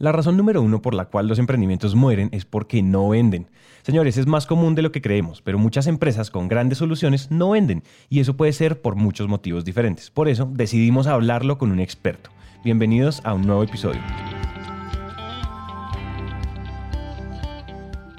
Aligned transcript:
La 0.00 0.12
razón 0.12 0.36
número 0.36 0.62
uno 0.62 0.80
por 0.80 0.94
la 0.94 1.06
cual 1.06 1.26
los 1.26 1.40
emprendimientos 1.40 1.96
mueren 1.96 2.28
es 2.30 2.44
porque 2.44 2.84
no 2.84 3.08
venden. 3.08 3.50
Señores, 3.82 4.16
es 4.16 4.28
más 4.28 4.46
común 4.46 4.76
de 4.76 4.82
lo 4.82 4.92
que 4.92 5.02
creemos, 5.02 5.42
pero 5.42 5.58
muchas 5.58 5.88
empresas 5.88 6.30
con 6.30 6.46
grandes 6.46 6.78
soluciones 6.78 7.32
no 7.32 7.50
venden 7.50 7.82
y 8.08 8.20
eso 8.20 8.36
puede 8.36 8.52
ser 8.52 8.80
por 8.80 8.94
muchos 8.94 9.26
motivos 9.26 9.64
diferentes. 9.64 10.12
Por 10.12 10.28
eso 10.28 10.48
decidimos 10.52 11.08
hablarlo 11.08 11.58
con 11.58 11.72
un 11.72 11.80
experto. 11.80 12.30
Bienvenidos 12.62 13.20
a 13.24 13.34
un 13.34 13.42
nuevo 13.42 13.64
episodio. 13.64 14.00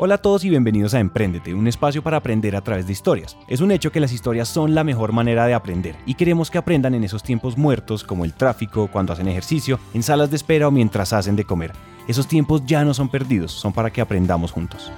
Hola 0.02 0.16
a 0.16 0.18
todos 0.20 0.46
y 0.46 0.50
bienvenidos 0.50 0.94
a 0.94 1.02
Emprendete, 1.02 1.54
un 1.54 1.68
espacio 1.68 2.02
para 2.02 2.16
aprender 2.16 2.56
a 2.56 2.62
través 2.62 2.88
de 2.88 2.94
historias. 2.94 3.36
Es 3.50 3.60
un 3.60 3.70
hecho 3.70 3.92
que 3.92 4.00
las 4.00 4.14
historias 4.14 4.48
son 4.48 4.74
la 4.74 4.86
mejor 4.86 5.12
manera 5.12 5.46
de 5.46 5.54
aprender 5.54 5.98
y 6.06 6.14
queremos 6.14 6.50
que 6.50 6.58
aprendan 6.58 6.94
en 6.94 7.04
esos 7.04 7.22
tiempos 7.22 7.58
muertos 7.58 8.06
como 8.06 8.24
el 8.24 8.34
tráfico, 8.34 8.88
cuando 8.90 9.12
hacen 9.12 9.28
ejercicio, 9.28 9.78
en 9.94 10.02
salas 10.02 10.30
de 10.30 10.38
espera 10.38 10.70
o 10.70 10.72
mientras 10.72 11.12
hacen 11.12 11.36
de 11.36 11.44
comer. 11.44 11.74
Esos 12.08 12.30
tiempos 12.30 12.66
ya 12.66 12.86
no 12.86 12.94
son 12.94 13.10
perdidos, 13.10 13.52
son 13.52 13.74
para 13.74 13.92
que 13.92 14.00
aprendamos 14.00 14.54
juntos. 14.54 14.90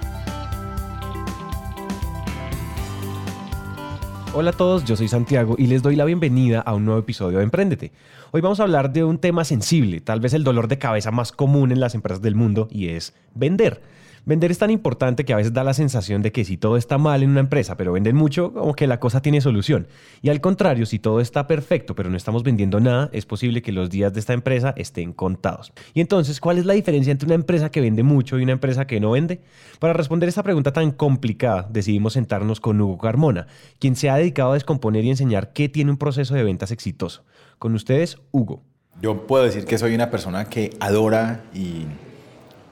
Hola 4.34 4.50
a 4.50 4.54
todos, 4.54 4.84
yo 4.84 4.94
soy 4.94 5.08
Santiago 5.08 5.56
y 5.58 5.66
les 5.66 5.82
doy 5.82 5.96
la 5.96 6.04
bienvenida 6.04 6.60
a 6.60 6.74
un 6.74 6.84
nuevo 6.84 7.00
episodio 7.00 7.38
de 7.38 7.44
Emprendete. 7.44 7.90
Hoy 8.30 8.40
vamos 8.40 8.60
a 8.60 8.62
hablar 8.62 8.92
de 8.92 9.02
un 9.02 9.18
tema 9.18 9.44
sensible, 9.44 10.00
tal 10.00 10.20
vez 10.20 10.32
el 10.32 10.44
dolor 10.44 10.68
de 10.68 10.78
cabeza 10.78 11.10
más 11.10 11.32
común 11.32 11.72
en 11.72 11.80
las 11.80 11.96
empresas 11.96 12.22
del 12.22 12.36
mundo 12.36 12.68
y 12.70 12.90
es 12.90 13.14
vender. 13.34 13.82
Vender 14.24 14.52
es 14.52 14.58
tan 14.58 14.70
importante 14.70 15.24
que 15.24 15.32
a 15.32 15.36
veces 15.36 15.52
da 15.52 15.64
la 15.64 15.74
sensación 15.74 16.22
de 16.22 16.30
que 16.30 16.44
si 16.44 16.56
todo 16.56 16.76
está 16.76 16.96
mal 16.96 17.24
en 17.24 17.30
una 17.30 17.40
empresa, 17.40 17.76
pero 17.76 17.92
venden 17.92 18.14
mucho, 18.14 18.52
como 18.52 18.74
que 18.74 18.86
la 18.86 19.00
cosa 19.00 19.20
tiene 19.20 19.40
solución. 19.40 19.88
Y 20.22 20.28
al 20.28 20.40
contrario, 20.40 20.86
si 20.86 21.00
todo 21.00 21.20
está 21.20 21.48
perfecto, 21.48 21.96
pero 21.96 22.08
no 22.08 22.16
estamos 22.16 22.44
vendiendo 22.44 22.78
nada, 22.78 23.10
es 23.12 23.26
posible 23.26 23.62
que 23.62 23.72
los 23.72 23.90
días 23.90 24.12
de 24.12 24.20
esta 24.20 24.32
empresa 24.32 24.74
estén 24.76 25.12
contados. 25.12 25.72
Y 25.92 26.00
entonces, 26.00 26.40
¿cuál 26.40 26.58
es 26.58 26.66
la 26.66 26.74
diferencia 26.74 27.10
entre 27.10 27.26
una 27.26 27.34
empresa 27.34 27.72
que 27.72 27.80
vende 27.80 28.04
mucho 28.04 28.38
y 28.38 28.44
una 28.44 28.52
empresa 28.52 28.86
que 28.86 29.00
no 29.00 29.10
vende? 29.10 29.40
Para 29.80 29.92
responder 29.92 30.28
esta 30.28 30.44
pregunta 30.44 30.72
tan 30.72 30.92
complicada, 30.92 31.68
decidimos 31.68 32.12
sentarnos 32.12 32.60
con 32.60 32.80
Hugo 32.80 32.98
Carmona, 32.98 33.48
quien 33.80 33.96
se 33.96 34.08
ha 34.08 34.16
dedicado 34.16 34.52
a 34.52 34.54
descomponer 34.54 35.04
y 35.04 35.10
enseñar 35.10 35.52
qué 35.52 35.68
tiene 35.68 35.90
un 35.90 35.96
proceso 35.96 36.34
de 36.34 36.44
ventas 36.44 36.70
exitoso. 36.70 37.24
Con 37.58 37.74
ustedes, 37.74 38.18
Hugo. 38.30 38.62
Yo 39.00 39.26
puedo 39.26 39.42
decir 39.42 39.64
que 39.64 39.78
soy 39.78 39.96
una 39.96 40.10
persona 40.10 40.44
que 40.44 40.70
adora 40.78 41.42
y 41.52 41.86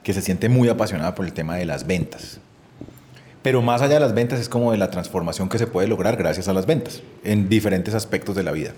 que 0.03 0.13
se 0.13 0.21
siente 0.21 0.49
muy 0.49 0.69
apasionada 0.69 1.15
por 1.15 1.25
el 1.25 1.33
tema 1.33 1.55
de 1.55 1.65
las 1.65 1.85
ventas. 1.85 2.39
Pero 3.41 3.61
más 3.61 3.81
allá 3.81 3.95
de 3.95 3.99
las 4.01 4.13
ventas 4.13 4.39
es 4.39 4.49
como 4.49 4.71
de 4.71 4.77
la 4.77 4.91
transformación 4.91 5.49
que 5.49 5.57
se 5.57 5.67
puede 5.67 5.87
lograr 5.87 6.15
gracias 6.15 6.47
a 6.47 6.53
las 6.53 6.65
ventas 6.65 7.01
en 7.23 7.49
diferentes 7.49 7.93
aspectos 7.93 8.35
de 8.35 8.43
la 8.43 8.51
vida. 8.51 8.73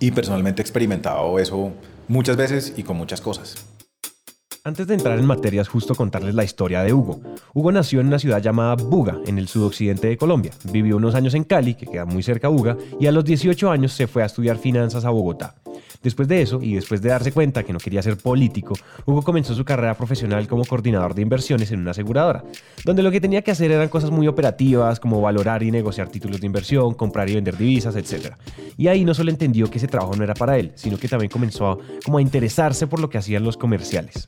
Y 0.00 0.10
personalmente 0.10 0.62
he 0.62 0.64
experimentado 0.64 1.38
eso 1.38 1.72
muchas 2.08 2.36
veces 2.36 2.72
y 2.76 2.82
con 2.82 2.96
muchas 2.96 3.20
cosas. 3.20 3.66
Antes 4.64 4.86
de 4.86 4.94
entrar 4.94 5.18
en 5.18 5.26
materias, 5.26 5.66
justo 5.66 5.96
contarles 5.96 6.36
la 6.36 6.44
historia 6.44 6.84
de 6.84 6.92
Hugo. 6.92 7.20
Hugo 7.52 7.72
nació 7.72 8.00
en 8.00 8.06
una 8.06 8.20
ciudad 8.20 8.40
llamada 8.40 8.76
Buga, 8.76 9.18
en 9.26 9.38
el 9.38 9.48
sudoccidente 9.48 10.06
de 10.06 10.16
Colombia. 10.16 10.52
Vivió 10.70 10.98
unos 10.98 11.16
años 11.16 11.34
en 11.34 11.42
Cali, 11.42 11.74
que 11.74 11.86
queda 11.86 12.04
muy 12.04 12.22
cerca 12.22 12.46
de 12.46 12.54
Buga, 12.54 12.76
y 13.00 13.08
a 13.08 13.12
los 13.12 13.24
18 13.24 13.70
años 13.72 13.92
se 13.92 14.06
fue 14.06 14.22
a 14.22 14.26
estudiar 14.26 14.58
finanzas 14.58 15.04
a 15.04 15.10
Bogotá. 15.10 15.56
Después 16.02 16.26
de 16.26 16.42
eso, 16.42 16.60
y 16.60 16.74
después 16.74 17.00
de 17.00 17.10
darse 17.10 17.32
cuenta 17.32 17.62
que 17.62 17.72
no 17.72 17.78
quería 17.78 18.02
ser 18.02 18.16
político, 18.16 18.74
Hugo 19.06 19.22
comenzó 19.22 19.54
su 19.54 19.64
carrera 19.64 19.94
profesional 19.94 20.48
como 20.48 20.64
coordinador 20.64 21.14
de 21.14 21.22
inversiones 21.22 21.70
en 21.70 21.80
una 21.80 21.92
aseguradora, 21.92 22.44
donde 22.84 23.02
lo 23.02 23.10
que 23.10 23.20
tenía 23.20 23.42
que 23.42 23.52
hacer 23.52 23.70
eran 23.70 23.88
cosas 23.88 24.10
muy 24.10 24.26
operativas 24.26 24.98
como 24.98 25.20
valorar 25.20 25.62
y 25.62 25.70
negociar 25.70 26.08
títulos 26.08 26.40
de 26.40 26.46
inversión, 26.46 26.94
comprar 26.94 27.30
y 27.30 27.34
vender 27.34 27.56
divisas, 27.56 27.94
etc. 27.94 28.34
Y 28.76 28.88
ahí 28.88 29.04
no 29.04 29.14
solo 29.14 29.30
entendió 29.30 29.70
que 29.70 29.78
ese 29.78 29.86
trabajo 29.86 30.16
no 30.16 30.24
era 30.24 30.34
para 30.34 30.58
él, 30.58 30.72
sino 30.74 30.98
que 30.98 31.08
también 31.08 31.30
comenzó 31.30 31.70
a, 31.70 31.78
como 32.04 32.18
a 32.18 32.22
interesarse 32.22 32.86
por 32.86 33.00
lo 33.00 33.08
que 33.08 33.18
hacían 33.18 33.44
los 33.44 33.56
comerciales. 33.56 34.24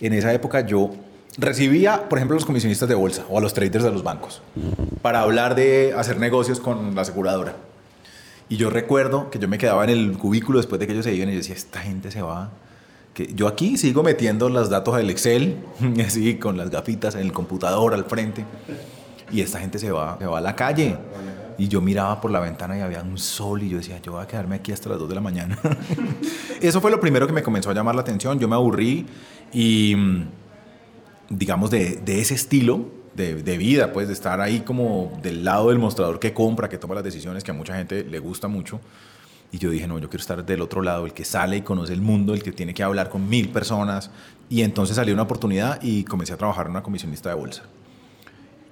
En 0.00 0.12
esa 0.12 0.32
época 0.32 0.64
yo 0.64 0.90
recibía, 1.38 2.08
por 2.08 2.18
ejemplo, 2.18 2.34
a 2.34 2.38
los 2.38 2.44
comisionistas 2.44 2.88
de 2.88 2.94
bolsa 2.94 3.24
o 3.28 3.38
a 3.38 3.40
los 3.40 3.54
traders 3.54 3.84
de 3.84 3.90
los 3.90 4.02
bancos 4.02 4.42
para 5.02 5.20
hablar 5.20 5.54
de 5.54 5.94
hacer 5.96 6.18
negocios 6.18 6.60
con 6.60 6.94
la 6.94 7.02
aseguradora. 7.02 7.67
Y 8.48 8.56
yo 8.56 8.70
recuerdo 8.70 9.30
que 9.30 9.38
yo 9.38 9.46
me 9.46 9.58
quedaba 9.58 9.84
en 9.84 9.90
el 9.90 10.16
cubículo 10.16 10.58
después 10.58 10.78
de 10.80 10.86
que 10.86 10.92
ellos 10.92 11.04
se 11.04 11.14
iban 11.14 11.28
y 11.28 11.32
yo 11.32 11.38
decía, 11.38 11.54
esta 11.54 11.80
gente 11.80 12.10
se 12.10 12.22
va. 12.22 12.50
Que 13.12 13.32
yo 13.34 13.46
aquí 13.46 13.76
sigo 13.76 14.02
metiendo 14.02 14.48
los 14.48 14.70
datos 14.70 14.96
del 14.96 15.10
Excel, 15.10 15.56
así 16.06 16.36
con 16.36 16.56
las 16.56 16.70
gafitas 16.70 17.14
en 17.14 17.22
el 17.22 17.32
computador 17.32 17.92
al 17.92 18.04
frente. 18.04 18.44
Y 19.30 19.42
esta 19.42 19.58
gente 19.58 19.78
se 19.78 19.90
va, 19.90 20.16
se 20.18 20.26
va 20.26 20.38
a 20.38 20.40
la 20.40 20.56
calle. 20.56 20.96
Y 21.58 21.68
yo 21.68 21.80
miraba 21.80 22.20
por 22.20 22.30
la 22.30 22.40
ventana 22.40 22.78
y 22.78 22.80
había 22.80 23.02
un 23.02 23.18
sol 23.18 23.62
y 23.62 23.68
yo 23.68 23.78
decía, 23.78 24.00
yo 24.00 24.12
voy 24.12 24.22
a 24.22 24.26
quedarme 24.26 24.56
aquí 24.56 24.72
hasta 24.72 24.88
las 24.88 24.98
2 24.98 25.08
de 25.08 25.14
la 25.16 25.20
mañana. 25.20 25.58
Eso 26.62 26.80
fue 26.80 26.90
lo 26.90 27.00
primero 27.00 27.26
que 27.26 27.32
me 27.32 27.42
comenzó 27.42 27.70
a 27.70 27.74
llamar 27.74 27.96
la 27.96 28.02
atención. 28.02 28.38
Yo 28.38 28.48
me 28.48 28.54
aburrí 28.54 29.06
y, 29.52 29.94
digamos, 31.28 31.70
de, 31.70 31.96
de 31.96 32.20
ese 32.20 32.34
estilo, 32.34 32.86
de, 33.18 33.58
vida, 33.58 33.92
pues 33.92 34.06
de 34.06 34.14
estar 34.14 34.40
ahí 34.40 34.60
como 34.60 35.18
del 35.22 35.44
lado 35.44 35.70
del 35.70 35.78
mostrador 35.78 36.20
que 36.20 36.32
compra, 36.32 36.68
que 36.68 36.78
toma 36.78 36.94
las 36.94 37.04
decisiones, 37.04 37.42
que 37.42 37.50
a 37.50 37.54
mucha 37.54 37.76
gente 37.76 38.04
le 38.04 38.18
gusta 38.20 38.48
mucho. 38.48 38.80
Y 39.50 39.58
yo 39.58 39.70
dije, 39.70 39.86
no, 39.86 39.98
yo 39.98 40.08
quiero 40.08 40.20
estar 40.20 40.44
del 40.44 40.60
otro 40.60 40.82
lado, 40.82 41.06
el 41.06 41.12
que 41.12 41.24
sale 41.24 41.56
y 41.56 41.62
conoce 41.62 41.92
el 41.92 42.00
mundo, 42.00 42.34
el 42.34 42.42
que 42.42 42.52
tiene 42.52 42.74
que 42.74 42.82
hablar 42.82 43.08
con 43.08 43.28
mil 43.28 43.48
personas. 43.48 44.10
Y 44.48 44.62
entonces 44.62 44.96
salió 44.96 45.14
una 45.14 45.22
oportunidad 45.22 45.80
y 45.82 46.04
comencé 46.04 46.32
a 46.32 46.36
trabajar 46.36 46.66
en 46.66 46.72
una 46.72 46.82
comisionista 46.82 47.30
de 47.30 47.34
bolsa. 47.34 47.62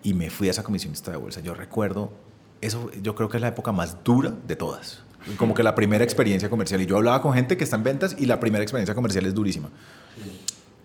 Y 0.03 0.15
me 0.15 0.31
fui 0.31 0.49
a 0.49 0.53
esa 0.53 0.63
comisionista 0.63 1.11
de 1.11 1.17
bolsa. 1.17 1.41
Yo 1.41 1.55
recuerdo, 1.55 2.13
eso 2.61 2.91
yo 3.03 3.15
creo 3.15 3.29
que 3.29 3.39
es 3.39 3.41
la 3.41 3.49
época 3.49 3.73
más 3.73 4.05
dura 4.05 4.33
de 4.47 4.55
todas. 4.55 5.03
Como 5.39 5.55
que 5.55 5.65
la 5.65 5.75
primera 5.75 6.05
experiencia 6.05 6.49
comercial. 6.49 6.81
Y 6.83 6.87
yo 6.87 6.97
hablaba 6.99 7.21
con 7.21 7.33
gente 7.33 7.57
que 7.57 7.65
está 7.65 7.77
en 7.77 7.83
ventas 7.83 8.15
y 8.17 8.27
la 8.27 8.39
primera 8.39 8.63
experiencia 8.63 8.95
comercial 8.95 9.27
es 9.27 9.35
durísima. 9.35 9.71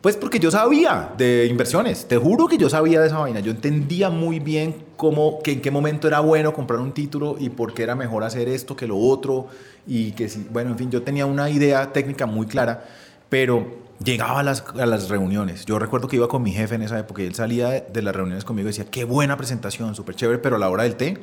Pues 0.01 0.17
porque 0.17 0.39
yo 0.39 0.49
sabía 0.49 1.11
de 1.15 1.45
inversiones, 1.45 2.07
te 2.07 2.17
juro 2.17 2.47
que 2.47 2.57
yo 2.57 2.71
sabía 2.71 2.99
de 2.99 3.05
esa 3.05 3.19
vaina, 3.19 3.39
yo 3.39 3.51
entendía 3.51 4.09
muy 4.09 4.39
bien 4.39 4.75
cómo, 4.97 5.43
que 5.43 5.51
en 5.51 5.61
qué 5.61 5.69
momento 5.69 6.07
era 6.07 6.21
bueno 6.21 6.53
comprar 6.53 6.79
un 6.79 6.91
título 6.91 7.35
y 7.37 7.49
por 7.49 7.75
qué 7.75 7.83
era 7.83 7.93
mejor 7.93 8.23
hacer 8.23 8.49
esto 8.49 8.75
que 8.75 8.87
lo 8.87 8.97
otro 8.97 9.49
y 9.85 10.13
que 10.13 10.27
si, 10.27 10.47
bueno, 10.51 10.71
en 10.71 10.79
fin, 10.79 10.89
yo 10.89 11.03
tenía 11.03 11.27
una 11.27 11.51
idea 11.51 11.93
técnica 11.93 12.25
muy 12.25 12.47
clara, 12.47 12.83
pero 13.29 13.77
llegaba 14.03 14.39
a 14.39 14.43
las, 14.43 15.07
reuniones, 15.07 15.65
yo 15.65 15.77
recuerdo 15.77 16.07
que 16.07 16.15
iba 16.15 16.27
con 16.27 16.41
mi 16.41 16.51
jefe 16.51 16.73
en 16.73 16.81
esa 16.81 16.97
época 16.97 17.21
y 17.21 17.27
él 17.27 17.35
salía 17.35 17.69
de, 17.69 17.81
de 17.93 18.01
las 18.01 18.15
reuniones 18.15 18.43
conmigo 18.43 18.69
y 18.69 18.71
decía, 18.71 18.85
qué 18.89 19.03
buena 19.03 19.37
presentación, 19.37 19.93
súper 19.93 20.15
chévere, 20.15 20.39
pero 20.39 20.55
a 20.55 20.59
la 20.59 20.71
hora 20.71 20.81
del 20.81 20.95
té, 20.95 21.19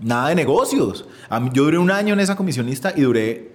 nada 0.00 0.30
de 0.30 0.34
negocios. 0.34 1.06
A 1.28 1.38
mí, 1.38 1.50
yo 1.52 1.62
duré 1.62 1.78
un 1.78 1.92
año 1.92 2.14
en 2.14 2.18
esa 2.18 2.34
comisionista 2.34 2.92
y 2.96 3.02
duré, 3.02 3.52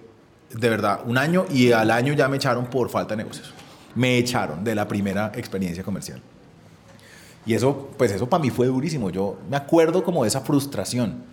de 0.50 0.70
verdad, 0.70 1.00
un 1.04 1.18
año 1.18 1.44
y 1.50 1.72
al 1.72 1.90
año 1.90 2.14
ya 2.14 2.26
me 2.26 2.38
echaron 2.38 2.64
por 2.68 2.88
falta 2.88 3.14
de 3.14 3.24
negocios 3.24 3.52
me 3.94 4.18
echaron 4.18 4.64
de 4.64 4.74
la 4.74 4.86
primera 4.86 5.32
experiencia 5.34 5.82
comercial. 5.82 6.20
Y 7.46 7.54
eso, 7.54 7.90
pues 7.96 8.12
eso 8.12 8.28
para 8.28 8.42
mí 8.42 8.50
fue 8.50 8.66
durísimo. 8.66 9.10
Yo 9.10 9.38
me 9.48 9.56
acuerdo 9.56 10.04
como 10.04 10.22
de 10.22 10.28
esa 10.28 10.40
frustración. 10.40 11.24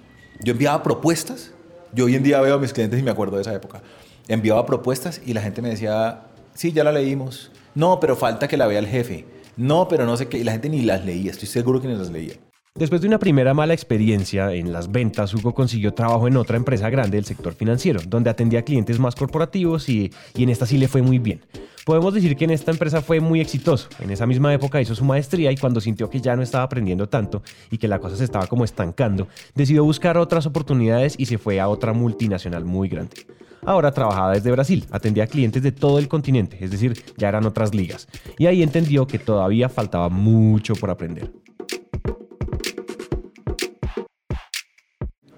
Yo 0.42 0.54
enviaba 0.54 0.82
propuestas. 0.84 1.52
Yo 1.94 2.06
hoy 2.06 2.16
en 2.16 2.24
día 2.24 2.42
veo 2.42 2.56
a 2.56 2.60
mis 2.60 2.74
clientes 2.74 3.00
y 3.00 3.04
me 3.04 3.12
acuerdo 3.12 3.36
de 3.36 3.42
esa 3.42 3.54
época. 3.54 3.82
Enviaba 4.28 4.66
propuestas 4.66 5.22
y 5.26 5.34
la 5.34 5.42
gente 5.42 5.62
me 5.62 5.70
decía, 5.70 6.24
sí, 6.54 6.72
ya 6.72 6.84
la 6.84 6.92
leímos. 6.92 7.52
No, 7.76 8.00
pero 8.00 8.16
falta 8.16 8.48
que 8.48 8.58
la 8.58 8.68
vea 8.68 8.80
el 8.80 8.88
jefe. 8.88 9.26
No, 9.58 9.88
pero 9.88 10.06
no 10.06 10.18
sé 10.18 10.28
qué. 10.28 10.38
Y 10.40 10.44
la 10.44 10.54
gente 10.54 10.70
ni 10.70 10.82
las 10.82 11.06
leía. 11.06 11.32
Estoy 11.32 11.48
seguro 11.48 11.82
que 11.82 11.88
ni 11.88 11.96
las 11.96 12.10
leía. 12.10 12.36
Después 12.76 13.02
de 13.02 13.08
una 13.08 13.18
primera 13.18 13.56
mala 13.56 13.74
experiencia 13.74 14.54
en 14.54 14.72
las 14.72 14.92
ventas, 14.92 15.34
Hugo 15.34 15.56
consiguió 15.56 15.96
trabajo 15.96 16.28
en 16.28 16.38
otra 16.38 16.58
empresa 16.58 16.92
grande 16.92 17.18
del 17.18 17.26
sector 17.26 17.56
financiero, 17.56 18.00
donde 18.08 18.30
atendía 18.30 18.62
clientes 18.62 19.00
más 19.00 19.16
corporativos 19.16 19.90
y, 19.90 20.12
y 20.36 20.44
en 20.44 20.50
esta 20.50 20.68
sí 20.68 20.78
le 20.78 20.88
fue 20.88 21.02
muy 21.02 21.18
bien. 21.18 21.42
Podemos 21.88 22.14
decir 22.14 22.36
que 22.36 22.44
en 22.44 22.52
esta 22.52 22.72
empresa 22.72 23.02
fue 23.02 23.22
muy 23.22 23.40
exitoso. 23.40 23.88
En 24.02 24.12
esa 24.12 24.26
misma 24.26 24.54
época 24.54 24.82
hizo 24.82 24.94
su 24.94 25.06
maestría 25.06 25.54
y 25.54 25.56
cuando 25.56 25.80
sintió 25.80 26.10
que 26.10 26.20
ya 26.20 26.36
no 26.36 26.42
estaba 26.42 26.66
aprendiendo 26.66 27.08
tanto 27.08 27.44
y 27.72 27.78
que 27.78 27.88
la 27.88 28.00
cosa 28.00 28.18
se 28.18 28.26
estaba 28.26 28.46
como 28.48 28.66
estancando, 28.66 29.30
decidió 29.56 29.86
buscar 29.86 30.18
otras 30.18 30.46
oportunidades 30.46 31.16
y 31.18 31.28
se 31.28 31.38
fue 31.38 31.62
a 31.62 31.70
otra 31.70 31.94
multinacional 31.94 32.66
muy 32.66 32.90
grande. 32.90 33.26
Ahora 33.66 33.94
trabajaba 33.94 34.34
desde 34.34 34.52
Brasil, 34.52 34.86
atendía 34.92 35.24
a 35.24 35.28
clientes 35.28 35.64
de 35.64 35.72
todo 35.72 35.98
el 35.98 36.10
continente, 36.10 36.58
es 36.60 36.72
decir, 36.72 37.02
ya 37.16 37.30
eran 37.30 37.46
otras 37.46 37.74
ligas. 37.74 38.10
Y 38.38 38.48
ahí 38.48 38.64
entendió 38.64 39.08
que 39.08 39.18
todavía 39.18 39.70
faltaba 39.70 40.10
mucho 40.10 40.74
por 40.76 40.90
aprender. 40.90 41.32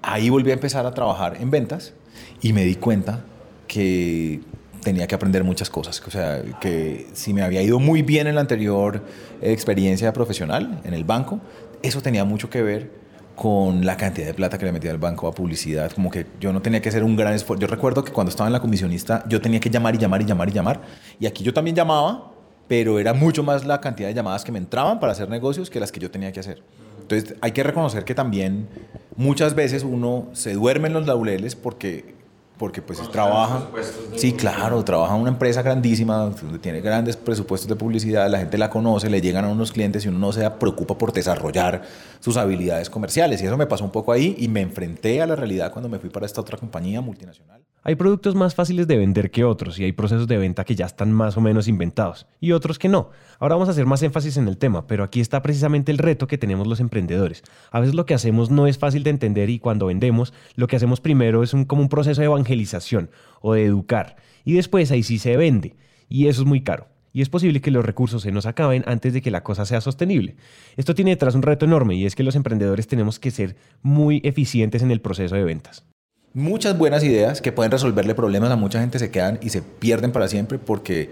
Ahí 0.01 0.31
volví 0.31 0.49
a 0.49 0.55
empezar 0.55 0.87
a 0.87 0.95
trabajar 0.95 1.37
en 1.39 1.51
ventas 1.51 1.93
y 2.41 2.53
me 2.53 2.65
di 2.65 2.73
cuenta 2.73 3.23
que 3.67 4.41
tenía 4.81 5.07
que 5.07 5.15
aprender 5.15 5.43
muchas 5.43 5.69
cosas. 5.69 6.01
O 6.05 6.11
sea, 6.11 6.41
que 6.59 7.07
si 7.13 7.33
me 7.33 7.41
había 7.41 7.61
ido 7.61 7.79
muy 7.79 8.01
bien 8.01 8.27
en 8.27 8.35
la 8.35 8.41
anterior 8.41 9.03
experiencia 9.41 10.13
profesional 10.13 10.81
en 10.83 10.93
el 10.93 11.03
banco, 11.03 11.39
eso 11.81 12.01
tenía 12.01 12.25
mucho 12.25 12.49
que 12.49 12.61
ver 12.61 12.91
con 13.35 13.85
la 13.85 13.95
cantidad 13.95 14.27
de 14.27 14.33
plata 14.33 14.57
que 14.57 14.65
le 14.65 14.73
metía 14.73 14.91
al 14.91 14.97
banco 14.97 15.25
a 15.25 15.31
publicidad, 15.31 15.91
como 15.93 16.11
que 16.11 16.25
yo 16.41 16.51
no 16.51 16.61
tenía 16.61 16.81
que 16.81 16.89
hacer 16.89 17.05
un 17.05 17.15
gran 17.15 17.33
esfuerzo. 17.33 17.61
Yo 17.61 17.67
recuerdo 17.67 18.03
que 18.03 18.11
cuando 18.11 18.31
estaba 18.31 18.47
en 18.47 18.53
la 18.53 18.59
comisionista 18.59 19.23
yo 19.29 19.39
tenía 19.39 19.61
que 19.61 19.69
llamar 19.69 19.95
y 19.95 19.97
llamar 19.97 20.21
y 20.21 20.25
llamar 20.25 20.49
y 20.49 20.51
llamar, 20.51 20.81
y 21.21 21.25
aquí 21.25 21.41
yo 21.41 21.53
también 21.53 21.73
llamaba, 21.73 22.33
pero 22.67 22.99
era 22.99 23.13
mucho 23.13 23.41
más 23.41 23.65
la 23.65 23.79
cantidad 23.79 24.09
de 24.09 24.13
llamadas 24.13 24.43
que 24.43 24.51
me 24.51 24.59
entraban 24.59 24.99
para 24.99 25.13
hacer 25.13 25.29
negocios 25.29 25.69
que 25.69 25.79
las 25.79 25.89
que 25.91 26.01
yo 26.01 26.11
tenía 26.11 26.33
que 26.33 26.41
hacer. 26.41 26.61
Entonces 27.01 27.35
hay 27.39 27.53
que 27.53 27.63
reconocer 27.63 28.03
que 28.03 28.13
también 28.13 28.67
muchas 29.15 29.55
veces 29.55 29.83
uno 29.83 30.27
se 30.33 30.53
duerme 30.53 30.87
en 30.89 30.93
los 30.93 31.07
laureles 31.07 31.55
porque 31.55 32.18
porque 32.59 32.81
pues 32.81 32.99
trabaja. 33.09 33.67
Sí, 34.15 34.33
claro, 34.33 34.83
trabaja 34.83 35.15
en 35.15 35.21
una 35.21 35.31
empresa 35.31 35.61
grandísima 35.61 36.17
donde 36.17 36.59
tiene 36.59 36.81
grandes 36.81 37.15
presupuestos 37.15 37.69
de 37.69 37.75
publicidad, 37.75 38.29
la 38.29 38.37
gente 38.37 38.57
la 38.57 38.69
conoce, 38.69 39.09
le 39.09 39.21
llegan 39.21 39.45
a 39.45 39.47
unos 39.47 39.71
clientes 39.71 40.05
y 40.05 40.09
uno 40.09 40.19
no 40.19 40.31
se 40.33 40.47
preocupa 40.51 40.97
por 40.97 41.13
desarrollar 41.13 41.81
sus 42.19 42.35
habilidades 42.35 42.89
comerciales. 42.89 43.41
Y 43.41 43.45
eso 43.45 43.57
me 43.57 43.65
pasó 43.65 43.85
un 43.85 43.91
poco 43.91 44.11
ahí 44.11 44.35
y 44.37 44.49
me 44.49 44.59
enfrenté 44.59 45.21
a 45.21 45.25
la 45.25 45.37
realidad 45.37 45.71
cuando 45.71 45.87
me 45.87 45.99
fui 45.99 46.09
para 46.09 46.25
esta 46.25 46.41
otra 46.41 46.57
compañía 46.57 46.99
multinacional. 46.99 47.63
Hay 47.81 47.95
productos 47.95 48.35
más 48.35 48.53
fáciles 48.55 48.87
de 48.87 48.97
vender 48.97 49.31
que 49.31 49.45
otros 49.45 49.79
y 49.79 49.85
hay 49.85 49.93
procesos 49.93 50.27
de 50.27 50.37
venta 50.37 50.65
que 50.65 50.75
ya 50.75 50.85
están 50.85 51.13
más 51.13 51.37
o 51.37 51.41
menos 51.41 51.69
inventados 51.69 52.27
y 52.41 52.51
otros 52.51 52.77
que 52.77 52.89
no. 52.89 53.09
Ahora 53.39 53.55
vamos 53.55 53.69
a 53.69 53.71
hacer 53.71 53.85
más 53.85 54.03
énfasis 54.03 54.35
en 54.35 54.49
el 54.49 54.57
tema, 54.57 54.85
pero 54.85 55.01
aquí 55.01 55.21
está 55.21 55.41
precisamente 55.41 55.93
el 55.93 55.97
reto 55.97 56.27
que 56.27 56.37
tenemos 56.37 56.67
los 56.67 56.81
emprendedores. 56.81 57.41
A 57.71 57.79
veces 57.79 57.95
lo 57.95 58.05
que 58.05 58.13
hacemos 58.13 58.51
no 58.51 58.67
es 58.67 58.77
fácil 58.77 59.03
de 59.03 59.11
entender 59.11 59.49
y 59.49 59.59
cuando 59.59 59.85
vendemos, 59.85 60.33
lo 60.55 60.67
que 60.67 60.75
hacemos 60.75 60.99
primero 60.99 61.41
es 61.41 61.53
un, 61.53 61.63
como 61.63 61.81
un 61.81 61.87
proceso 61.87 62.19
de 62.19 62.25
evangelización 62.25 63.09
o 63.41 63.53
de 63.53 63.63
educar 63.63 64.17
y 64.43 64.53
después 64.53 64.91
ahí 64.91 65.03
sí 65.03 65.19
se 65.19 65.37
vende 65.37 65.77
y 66.09 66.27
eso 66.27 66.41
es 66.41 66.47
muy 66.47 66.61
caro. 66.61 66.87
Y 67.13 67.21
es 67.21 67.29
posible 67.29 67.61
que 67.61 67.71
los 67.71 67.85
recursos 67.85 68.21
se 68.23 68.31
nos 68.31 68.45
acaben 68.45 68.83
antes 68.85 69.13
de 69.13 69.21
que 69.21 69.31
la 69.31 69.41
cosa 69.41 69.65
sea 69.65 69.79
sostenible. 69.79 70.35
Esto 70.75 70.93
tiene 70.93 71.11
detrás 71.11 71.33
un 71.33 71.41
reto 71.41 71.65
enorme 71.65 71.95
y 71.95 72.05
es 72.05 72.15
que 72.15 72.23
los 72.23 72.35
emprendedores 72.35 72.87
tenemos 72.87 73.19
que 73.19 73.31
ser 73.31 73.55
muy 73.81 74.21
eficientes 74.25 74.83
en 74.83 74.91
el 74.91 75.01
proceso 75.01 75.35
de 75.35 75.43
ventas 75.43 75.85
muchas 76.33 76.77
buenas 76.77 77.03
ideas 77.03 77.41
que 77.41 77.51
pueden 77.51 77.71
resolverle 77.71 78.13
problemas 78.13 78.51
a 78.51 78.55
mucha 78.55 78.79
gente 78.79 78.99
se 78.99 79.09
quedan 79.09 79.39
y 79.41 79.49
se 79.49 79.63
pierden 79.63 80.11
para 80.11 80.27
siempre 80.27 80.59
porque 80.59 81.09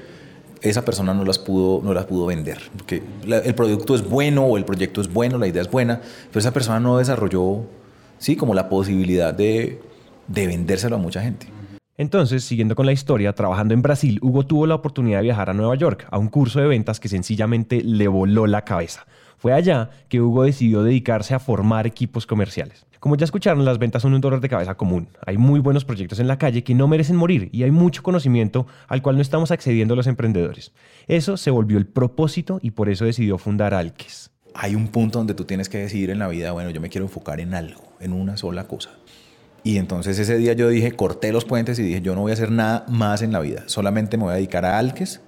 esa 0.61 0.83
persona 0.85 1.13
no 1.13 1.23
las 1.23 1.39
pudo, 1.39 1.81
no 1.83 1.93
las 1.93 2.05
pudo 2.05 2.25
vender. 2.27 2.59
Porque 2.77 3.03
el 3.25 3.55
producto 3.55 3.95
es 3.95 4.07
bueno 4.07 4.45
o 4.45 4.57
el 4.57 4.65
proyecto 4.65 5.01
es 5.01 5.11
bueno, 5.11 5.37
la 5.37 5.47
idea 5.47 5.61
es 5.61 5.69
buena, 5.69 6.01
pero 6.29 6.39
esa 6.39 6.51
persona 6.51 6.79
no 6.79 6.97
desarrolló, 6.97 7.65
sí, 8.17 8.35
como 8.35 8.53
la 8.53 8.69
posibilidad 8.69 9.33
de, 9.33 9.81
de 10.27 10.47
vendérselo 10.47 10.95
a 10.95 10.99
mucha 10.99 11.21
gente. 11.21 11.47
Entonces, 11.97 12.43
siguiendo 12.43 12.75
con 12.75 12.85
la 12.85 12.91
historia, 12.91 13.33
trabajando 13.33 13.73
en 13.73 13.81
Brasil, 13.81 14.19
Hugo 14.21 14.45
tuvo 14.45 14.67
la 14.67 14.75
oportunidad 14.75 15.17
de 15.17 15.23
viajar 15.23 15.49
a 15.49 15.53
Nueva 15.53 15.75
York 15.75 16.07
a 16.11 16.19
un 16.19 16.29
curso 16.29 16.59
de 16.59 16.67
ventas 16.67 16.99
que 16.99 17.09
sencillamente 17.09 17.81
le 17.81 18.07
voló 18.07 18.45
la 18.45 18.63
cabeza. 18.63 19.07
Fue 19.37 19.53
allá 19.53 19.91
que 20.09 20.19
Hugo 20.19 20.43
decidió 20.43 20.83
dedicarse 20.83 21.33
a 21.33 21.39
formar 21.39 21.85
equipos 21.85 22.25
comerciales. 22.25 22.85
Como 22.99 23.15
ya 23.15 23.25
escucharon, 23.25 23.63
las 23.63 23.77
ventas 23.77 24.01
son 24.01 24.15
un 24.15 24.21
dolor 24.21 24.41
de 24.41 24.49
cabeza 24.49 24.75
común. 24.75 25.09
Hay 25.25 25.37
muy 25.37 25.59
buenos 25.59 25.85
proyectos 25.85 26.19
en 26.19 26.27
la 26.27 26.39
calle 26.39 26.63
que 26.63 26.73
no 26.73 26.87
merecen 26.87 27.15
morir 27.15 27.49
y 27.51 27.61
hay 27.61 27.69
mucho 27.69 28.01
conocimiento 28.01 28.65
al 28.87 29.03
cual 29.03 29.15
no 29.15 29.21
estamos 29.21 29.51
accediendo 29.51 29.95
los 29.95 30.07
emprendedores. 30.07 30.73
Eso 31.07 31.37
se 31.37 31.51
volvió 31.51 31.77
el 31.77 31.85
propósito 31.85 32.59
y 32.61 32.71
por 32.71 32.89
eso 32.89 33.05
decidió 33.05 33.37
fundar 33.37 33.75
Alques. 33.75 34.31
Hay 34.55 34.73
un 34.73 34.87
punto 34.87 35.19
donde 35.19 35.35
tú 35.35 35.45
tienes 35.45 35.69
que 35.69 35.77
decidir 35.77 36.09
en 36.09 36.17
la 36.17 36.27
vida, 36.27 36.51
bueno, 36.51 36.71
yo 36.71 36.81
me 36.81 36.89
quiero 36.89 37.05
enfocar 37.05 37.39
en 37.39 37.53
algo, 37.53 37.83
en 37.99 38.13
una 38.13 38.37
sola 38.37 38.63
cosa. 38.63 38.89
Y 39.63 39.77
entonces 39.77 40.17
ese 40.17 40.37
día 40.37 40.53
yo 40.53 40.69
dije, 40.69 40.93
corté 40.93 41.31
los 41.31 41.45
puentes 41.45 41.77
y 41.77 41.83
dije, 41.83 42.01
yo 42.01 42.15
no 42.15 42.21
voy 42.21 42.31
a 42.31 42.33
hacer 42.33 42.49
nada 42.49 42.85
más 42.87 43.21
en 43.21 43.31
la 43.31 43.39
vida, 43.39 43.63
solamente 43.67 44.17
me 44.17 44.23
voy 44.23 44.31
a 44.31 44.35
dedicar 44.37 44.65
a 44.65 44.79
Alques, 44.79 45.21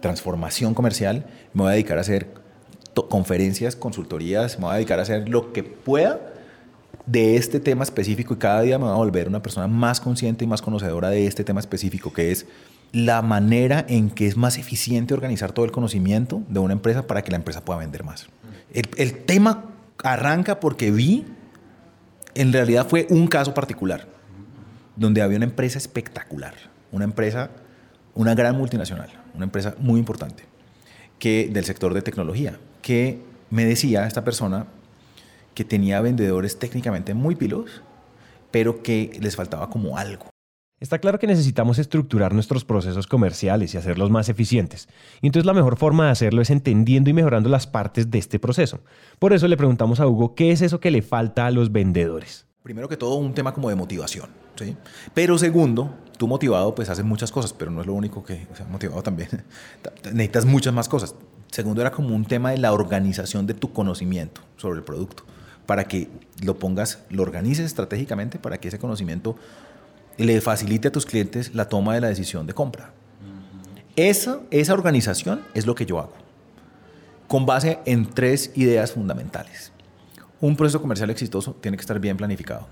transformación 0.00 0.74
comercial, 0.74 1.24
me 1.54 1.62
voy 1.62 1.70
a 1.70 1.72
dedicar 1.72 1.96
a 1.96 2.02
hacer 2.02 2.45
conferencias, 3.04 3.76
consultorías, 3.76 4.58
me 4.58 4.64
voy 4.64 4.72
a 4.72 4.76
dedicar 4.76 4.98
a 4.98 5.02
hacer 5.02 5.28
lo 5.28 5.52
que 5.52 5.62
pueda 5.62 6.34
de 7.06 7.36
este 7.36 7.60
tema 7.60 7.84
específico 7.84 8.34
y 8.34 8.36
cada 8.36 8.62
día 8.62 8.78
me 8.78 8.84
voy 8.84 8.92
a 8.92 8.96
volver 8.96 9.28
una 9.28 9.42
persona 9.42 9.68
más 9.68 10.00
consciente 10.00 10.44
y 10.44 10.48
más 10.48 10.60
conocedora 10.60 11.08
de 11.08 11.26
este 11.26 11.44
tema 11.44 11.60
específico, 11.60 12.12
que 12.12 12.32
es 12.32 12.46
la 12.92 13.22
manera 13.22 13.84
en 13.88 14.10
que 14.10 14.26
es 14.26 14.36
más 14.36 14.58
eficiente 14.58 15.14
organizar 15.14 15.52
todo 15.52 15.64
el 15.64 15.72
conocimiento 15.72 16.42
de 16.48 16.58
una 16.60 16.72
empresa 16.72 17.06
para 17.06 17.22
que 17.22 17.30
la 17.30 17.36
empresa 17.36 17.64
pueda 17.64 17.78
vender 17.78 18.04
más. 18.04 18.26
El, 18.72 19.24
tema 19.24 19.64
arranca 20.02 20.60
porque 20.60 20.90
vi, 20.90 21.24
en 22.34 22.52
realidad 22.52 22.86
fue 22.88 23.06
un 23.10 23.26
caso 23.28 23.54
particular, 23.54 24.06
donde 24.96 25.22
había 25.22 25.36
una 25.36 25.46
empresa 25.46 25.78
espectacular, 25.78 26.54
una 26.90 27.04
empresa, 27.04 27.50
una 28.14 28.34
gran 28.34 28.56
multinacional, 28.56 29.10
una 29.34 29.44
empresa 29.44 29.74
muy 29.78 29.98
importante, 29.98 30.44
que 31.18 31.48
del 31.52 31.64
sector 31.64 31.94
de 31.94 32.02
tecnología, 32.02 32.58
que 32.86 33.18
me 33.50 33.64
decía 33.64 34.06
esta 34.06 34.22
persona, 34.22 34.68
que 35.54 35.64
tenía 35.64 36.00
vendedores 36.00 36.56
técnicamente 36.56 37.14
muy 37.14 37.34
pilos, 37.34 37.82
pero 38.52 38.80
que 38.80 39.18
les 39.20 39.34
faltaba 39.34 39.68
como 39.70 39.98
algo. 39.98 40.26
Está 40.78 41.00
claro 41.00 41.18
que 41.18 41.26
necesitamos 41.26 41.80
estructurar 41.80 42.32
nuestros 42.32 42.64
procesos 42.64 43.08
comerciales 43.08 43.74
y 43.74 43.76
hacerlos 43.76 44.12
más 44.12 44.28
eficientes. 44.28 44.86
Y 45.20 45.26
entonces 45.26 45.46
la 45.46 45.52
mejor 45.52 45.78
forma 45.78 46.04
de 46.04 46.12
hacerlo 46.12 46.42
es 46.42 46.50
entendiendo 46.50 47.10
y 47.10 47.12
mejorando 47.12 47.48
las 47.48 47.66
partes 47.66 48.08
de 48.08 48.18
este 48.18 48.38
proceso. 48.38 48.78
Por 49.18 49.32
eso 49.32 49.48
le 49.48 49.56
preguntamos 49.56 49.98
a 49.98 50.06
Hugo 50.06 50.36
qué 50.36 50.52
es 50.52 50.62
eso 50.62 50.78
que 50.78 50.92
le 50.92 51.02
falta 51.02 51.46
a 51.46 51.50
los 51.50 51.72
vendedores. 51.72 52.46
Primero 52.62 52.88
que 52.88 52.96
todo, 52.96 53.16
un 53.16 53.34
tema 53.34 53.52
como 53.52 53.68
de 53.68 53.74
motivación. 53.74 54.30
¿sí? 54.54 54.76
Pero 55.12 55.38
segundo, 55.38 55.92
tú 56.16 56.28
motivado 56.28 56.72
pues 56.72 56.88
haces 56.88 57.04
muchas 57.04 57.32
cosas, 57.32 57.52
pero 57.52 57.72
no 57.72 57.80
es 57.80 57.86
lo 57.88 57.94
único 57.94 58.22
que, 58.22 58.46
o 58.52 58.54
sea, 58.54 58.66
motivado 58.66 59.02
también. 59.02 59.28
Necesitas 60.04 60.44
muchas 60.44 60.72
más 60.72 60.88
cosas. 60.88 61.16
Segundo 61.50 61.80
era 61.80 61.90
como 61.90 62.14
un 62.14 62.24
tema 62.24 62.50
de 62.50 62.58
la 62.58 62.72
organización 62.72 63.46
de 63.46 63.54
tu 63.54 63.72
conocimiento 63.72 64.42
sobre 64.56 64.78
el 64.78 64.84
producto 64.84 65.24
para 65.66 65.84
que 65.84 66.08
lo 66.42 66.58
pongas, 66.58 67.00
lo 67.10 67.22
organices 67.22 67.66
estratégicamente 67.66 68.38
para 68.38 68.58
que 68.58 68.68
ese 68.68 68.78
conocimiento 68.78 69.36
le 70.16 70.40
facilite 70.40 70.88
a 70.88 70.92
tus 70.92 71.04
clientes 71.04 71.54
la 71.54 71.68
toma 71.68 71.94
de 71.94 72.00
la 72.00 72.08
decisión 72.08 72.46
de 72.46 72.54
compra. 72.54 72.92
Esa, 73.96 74.40
esa 74.50 74.74
organización 74.74 75.42
es 75.54 75.66
lo 75.66 75.74
que 75.74 75.86
yo 75.86 75.98
hago, 75.98 76.12
con 77.28 77.46
base 77.46 77.78
en 77.86 78.06
tres 78.06 78.52
ideas 78.54 78.92
fundamentales. 78.92 79.72
Un 80.40 80.56
proceso 80.56 80.80
comercial 80.80 81.10
exitoso 81.10 81.56
tiene 81.60 81.76
que 81.76 81.80
estar 81.80 81.98
bien 81.98 82.16
planificado. 82.16 82.66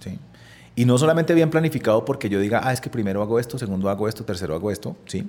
¿sí? 0.00 0.18
Y 0.76 0.84
no 0.84 0.98
solamente 0.98 1.34
bien 1.34 1.50
planificado 1.50 2.04
porque 2.04 2.28
yo 2.28 2.38
diga, 2.40 2.60
ah, 2.62 2.72
es 2.72 2.80
que 2.80 2.90
primero 2.90 3.22
hago 3.22 3.38
esto, 3.38 3.58
segundo 3.58 3.88
hago 3.88 4.06
esto, 4.06 4.24
tercero 4.24 4.54
hago 4.54 4.70
esto, 4.70 4.96
¿sí? 5.06 5.28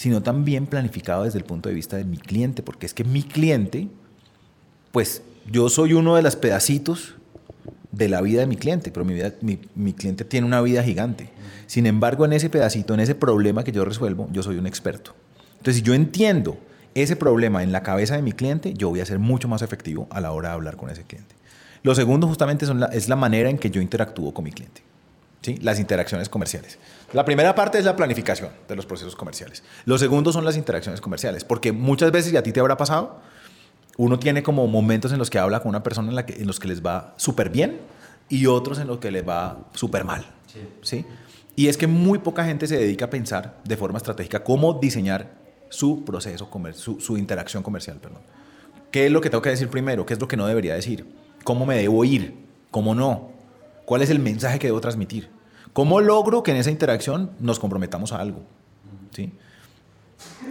Sino 0.00 0.22
también 0.22 0.64
planificado 0.64 1.24
desde 1.24 1.38
el 1.38 1.44
punto 1.44 1.68
de 1.68 1.74
vista 1.74 1.98
de 1.98 2.06
mi 2.06 2.16
cliente, 2.16 2.62
porque 2.62 2.86
es 2.86 2.94
que 2.94 3.04
mi 3.04 3.22
cliente, 3.22 3.86
pues 4.92 5.20
yo 5.46 5.68
soy 5.68 5.92
uno 5.92 6.16
de 6.16 6.22
los 6.22 6.36
pedacitos 6.36 7.16
de 7.92 8.08
la 8.08 8.22
vida 8.22 8.40
de 8.40 8.46
mi 8.46 8.56
cliente, 8.56 8.90
pero 8.90 9.04
mi, 9.04 9.12
vida, 9.12 9.34
mi, 9.42 9.92
cliente 9.92 10.24
tiene 10.24 10.46
una 10.46 10.62
vida 10.62 10.82
gigante. 10.82 11.28
Sin 11.66 11.84
embargo, 11.84 12.24
en 12.24 12.32
ese 12.32 12.48
pedacito, 12.48 12.94
en 12.94 13.00
ese 13.00 13.14
problema 13.14 13.62
que 13.62 13.72
yo 13.72 13.84
resuelvo, 13.84 14.26
yo 14.32 14.42
soy 14.42 14.56
un 14.56 14.66
experto. 14.66 15.14
Entonces, 15.58 15.76
si 15.76 15.82
yo 15.82 15.92
entiendo 15.92 16.56
ese 16.94 17.14
problema 17.14 17.62
en 17.62 17.70
la 17.70 17.82
cabeza 17.82 18.16
de 18.16 18.22
mi 18.22 18.32
cliente, 18.32 18.72
yo 18.72 18.88
voy 18.88 19.00
a 19.00 19.04
ser 19.04 19.18
mucho 19.18 19.48
más 19.48 19.60
efectivo 19.60 20.08
a 20.10 20.22
la 20.22 20.32
hora 20.32 20.48
de 20.48 20.54
hablar 20.54 20.78
con 20.78 20.88
ese 20.88 21.02
cliente. 21.02 21.34
Lo 21.82 21.94
segundo, 21.94 22.26
justamente, 22.26 22.64
es 22.92 23.08
la 23.10 23.16
manera 23.16 23.50
en 23.50 23.58
que 23.58 23.70
yo 23.70 23.82
interactúo 23.82 24.32
con 24.32 24.44
mi 24.44 24.52
cliente. 24.52 24.80
¿sí? 25.42 25.58
Las 25.60 25.78
interacciones 25.78 26.30
comerciales. 26.30 26.78
La 27.12 27.24
primera 27.24 27.54
parte 27.54 27.78
es 27.78 27.84
la 27.84 27.96
planificación 27.96 28.50
de 28.68 28.76
los 28.76 28.86
procesos 28.86 29.16
comerciales. 29.16 29.64
Lo 29.84 29.98
segundo 29.98 30.32
son 30.32 30.44
las 30.44 30.56
interacciones 30.56 31.00
comerciales, 31.00 31.44
porque 31.44 31.72
muchas 31.72 32.12
veces, 32.12 32.32
y 32.32 32.36
a 32.36 32.42
ti 32.42 32.52
te 32.52 32.60
habrá 32.60 32.76
pasado, 32.76 33.20
uno 33.96 34.18
tiene 34.18 34.42
como 34.42 34.66
momentos 34.68 35.12
en 35.12 35.18
los 35.18 35.28
que 35.28 35.38
habla 35.38 35.60
con 35.60 35.70
una 35.70 35.82
persona 35.82 36.08
en, 36.08 36.14
la 36.14 36.24
que, 36.24 36.34
en 36.34 36.46
los 36.46 36.60
que 36.60 36.68
les 36.68 36.84
va 36.84 37.14
súper 37.16 37.50
bien 37.50 37.80
y 38.28 38.46
otros 38.46 38.78
en 38.78 38.86
los 38.86 38.98
que 38.98 39.10
les 39.10 39.28
va 39.28 39.58
súper 39.74 40.04
mal. 40.04 40.24
Sí. 40.82 41.04
Y 41.56 41.66
es 41.66 41.76
que 41.76 41.86
muy 41.86 42.18
poca 42.20 42.44
gente 42.44 42.66
se 42.66 42.78
dedica 42.78 43.06
a 43.06 43.10
pensar 43.10 43.58
de 43.64 43.76
forma 43.76 43.98
estratégica 43.98 44.44
cómo 44.44 44.74
diseñar 44.74 45.34
su 45.68 46.04
proceso, 46.04 46.48
su, 46.74 47.00
su 47.00 47.18
interacción 47.18 47.62
comercial. 47.62 47.98
Perdón. 47.98 48.22
¿Qué 48.90 49.06
es 49.06 49.12
lo 49.12 49.20
que 49.20 49.30
tengo 49.30 49.42
que 49.42 49.50
decir 49.50 49.68
primero? 49.68 50.06
¿Qué 50.06 50.14
es 50.14 50.20
lo 50.20 50.28
que 50.28 50.36
no 50.36 50.46
debería 50.46 50.74
decir? 50.74 51.06
¿Cómo 51.42 51.66
me 51.66 51.76
debo 51.76 52.04
ir? 52.04 52.36
¿Cómo 52.70 52.94
no? 52.94 53.32
¿Cuál 53.84 54.02
es 54.02 54.10
el 54.10 54.20
mensaje 54.20 54.60
que 54.60 54.68
debo 54.68 54.80
transmitir? 54.80 55.28
¿Cómo 55.72 56.00
logro 56.00 56.42
que 56.42 56.50
en 56.50 56.56
esa 56.56 56.70
interacción 56.70 57.30
nos 57.38 57.58
comprometamos 57.58 58.12
a 58.12 58.20
algo? 58.20 58.42
¿Sí? 59.14 59.32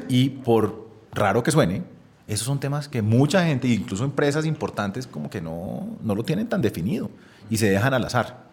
Y 0.08 0.30
por 0.30 0.88
raro 1.12 1.44
que 1.44 1.52
suene, 1.52 1.84
esos 2.28 2.46
son 2.46 2.60
temas 2.60 2.88
que 2.88 3.02
mucha 3.02 3.46
gente, 3.46 3.68
incluso 3.68 4.04
empresas 4.04 4.46
importantes, 4.46 5.08
como 5.08 5.30
que 5.30 5.42
no, 5.42 5.98
no 6.02 6.16
lo 6.16 6.24
tienen 6.24 6.48
tan 6.48 6.62
definido 6.62 7.10
y 7.50 7.58
se 7.58 7.70
dejan 7.70 7.94
al 7.94 8.06
azar. 8.06 8.44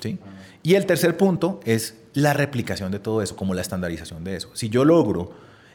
¿sí? 0.00 0.18
Y 0.62 0.74
el 0.74 0.86
tercer 0.86 1.16
punto 1.16 1.60
es 1.64 1.96
la 2.12 2.32
replicación 2.32 2.92
de 2.92 2.98
todo 2.98 3.22
eso, 3.22 3.36
como 3.36 3.54
la 3.54 3.60
estandarización 3.60 4.24
de 4.24 4.36
eso. 4.36 4.50
Si 4.54 4.68
yo 4.68 4.84
logro 4.84 5.32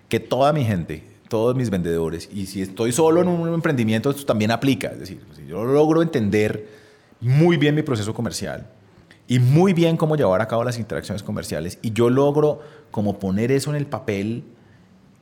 que 0.10 0.20
toda 0.20 0.54
mi 0.54 0.64
gente, 0.64 1.04
todos 1.28 1.56
mis 1.56 1.70
vendedores, 1.70 2.30
y 2.32 2.46
si 2.46 2.62
estoy 2.62 2.92
solo 2.92 3.22
en 3.22 3.28
un 3.28 3.54
emprendimiento, 3.54 4.10
esto 4.10 4.26
también 4.26 4.52
aplica. 4.52 4.90
Es 4.90 5.00
decir, 5.00 5.22
si 5.36 5.46
yo 5.48 5.64
logro 5.64 6.02
entender 6.02 6.68
muy 7.20 7.58
bien 7.58 7.76
mi 7.76 7.82
proceso 7.82 8.14
comercial 8.14 8.68
y 9.30 9.40
muy 9.40 9.74
bien 9.74 9.96
cómo 9.96 10.18
llevar 10.18 10.42
a 10.42 10.48
cabo 10.48 10.66
las 10.66 10.80
interacciones 10.80 11.24
comerciales, 11.24 11.78
y 11.82 11.92
yo 11.92 12.10
logro 12.10 12.62
como 12.92 13.20
poner 13.20 13.52
eso 13.52 13.70
en 13.70 13.76
el 13.76 13.86
papel 13.86 14.44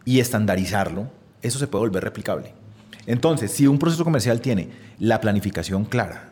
y 0.06 0.22
estandarizarlo, 0.22 1.10
eso 1.42 1.60
se 1.60 1.68
puede 1.68 1.82
volver 1.82 2.06
replicable. 2.06 2.54
Entonces, 3.06 3.52
si 3.52 3.68
un 3.68 3.78
proceso 3.78 4.06
comercial 4.06 4.40
tiene 4.40 4.70
la 4.98 5.20
planificación 5.20 5.84
clara, 5.84 6.32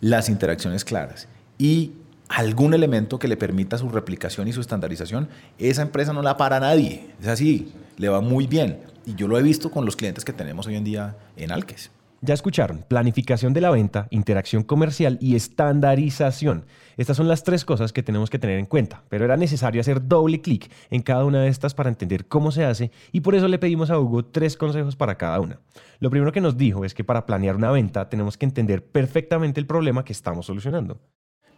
las 0.00 0.28
interacciones 0.28 0.84
claras 0.84 1.26
y 1.58 1.94
algún 2.28 2.74
elemento 2.74 3.18
que 3.18 3.28
le 3.28 3.36
permita 3.36 3.76
su 3.76 3.88
replicación 3.88 4.46
y 4.46 4.52
su 4.52 4.60
estandarización, 4.60 5.28
esa 5.58 5.82
empresa 5.82 6.12
no 6.12 6.22
la 6.22 6.36
para 6.36 6.60
nadie. 6.60 7.10
Es 7.20 7.26
así, 7.26 7.72
le 7.96 8.08
va 8.08 8.20
muy 8.20 8.46
bien. 8.46 8.78
Y 9.04 9.16
yo 9.16 9.26
lo 9.26 9.36
he 9.36 9.42
visto 9.42 9.72
con 9.72 9.84
los 9.84 9.96
clientes 9.96 10.24
que 10.24 10.32
tenemos 10.32 10.68
hoy 10.68 10.76
en 10.76 10.84
día 10.84 11.16
en 11.36 11.50
Alques. 11.50 11.90
Ya 12.22 12.32
escucharon, 12.32 12.84
planificación 12.88 13.52
de 13.52 13.60
la 13.60 13.70
venta, 13.70 14.08
interacción 14.10 14.62
comercial 14.62 15.18
y 15.20 15.36
estandarización. 15.36 16.64
Estas 16.96 17.16
son 17.18 17.28
las 17.28 17.44
tres 17.44 17.64
cosas 17.66 17.92
que 17.92 18.02
tenemos 18.02 18.30
que 18.30 18.38
tener 18.38 18.58
en 18.58 18.64
cuenta, 18.64 19.02
pero 19.10 19.26
era 19.26 19.36
necesario 19.36 19.82
hacer 19.82 20.08
doble 20.08 20.40
clic 20.40 20.70
en 20.90 21.02
cada 21.02 21.26
una 21.26 21.42
de 21.42 21.48
estas 21.48 21.74
para 21.74 21.90
entender 21.90 22.26
cómo 22.26 22.52
se 22.52 22.64
hace 22.64 22.90
y 23.12 23.20
por 23.20 23.34
eso 23.34 23.48
le 23.48 23.58
pedimos 23.58 23.90
a 23.90 23.98
Hugo 23.98 24.24
tres 24.24 24.56
consejos 24.56 24.96
para 24.96 25.18
cada 25.18 25.40
una. 25.40 25.60
Lo 26.00 26.08
primero 26.08 26.32
que 26.32 26.40
nos 26.40 26.56
dijo 26.56 26.86
es 26.86 26.94
que 26.94 27.04
para 27.04 27.26
planear 27.26 27.56
una 27.56 27.70
venta 27.70 28.08
tenemos 28.08 28.38
que 28.38 28.46
entender 28.46 28.84
perfectamente 28.84 29.60
el 29.60 29.66
problema 29.66 30.04
que 30.04 30.14
estamos 30.14 30.46
solucionando. 30.46 30.98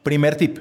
Primer 0.03 0.35
tip, 0.35 0.59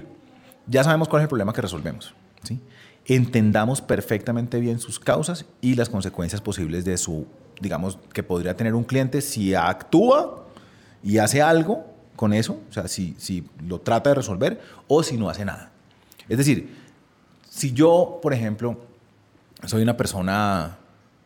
ya 0.67 0.83
sabemos 0.83 1.07
cuál 1.07 1.21
es 1.21 1.25
el 1.25 1.29
problema 1.29 1.53
que 1.53 1.61
resolvemos. 1.61 2.13
¿sí? 2.43 2.59
Entendamos 3.05 3.81
perfectamente 3.81 4.59
bien 4.59 4.79
sus 4.79 4.99
causas 4.99 5.45
y 5.59 5.73
las 5.73 5.89
consecuencias 5.89 6.41
posibles 6.41 6.85
de 6.85 6.97
su 6.97 7.25
digamos, 7.59 7.97
que 8.13 8.23
podría 8.23 8.55
tener 8.55 8.75
un 8.75 8.83
cliente 8.83 9.21
si 9.21 9.55
actúa 9.55 10.45
y 11.03 11.17
hace 11.17 11.41
algo 11.41 11.85
con 12.15 12.33
eso, 12.33 12.59
o 12.69 12.73
sea, 12.73 12.87
si, 12.87 13.15
si 13.17 13.45
lo 13.65 13.79
trata 13.79 14.09
de 14.09 14.15
resolver 14.15 14.59
o 14.87 15.03
si 15.03 15.17
no 15.17 15.29
hace 15.29 15.45
nada. 15.45 15.71
Es 16.27 16.37
decir, 16.37 16.75
si 17.49 17.73
yo, 17.73 18.19
por 18.21 18.33
ejemplo, 18.33 18.79
soy 19.65 19.81
una 19.83 19.95
persona, 19.95 20.77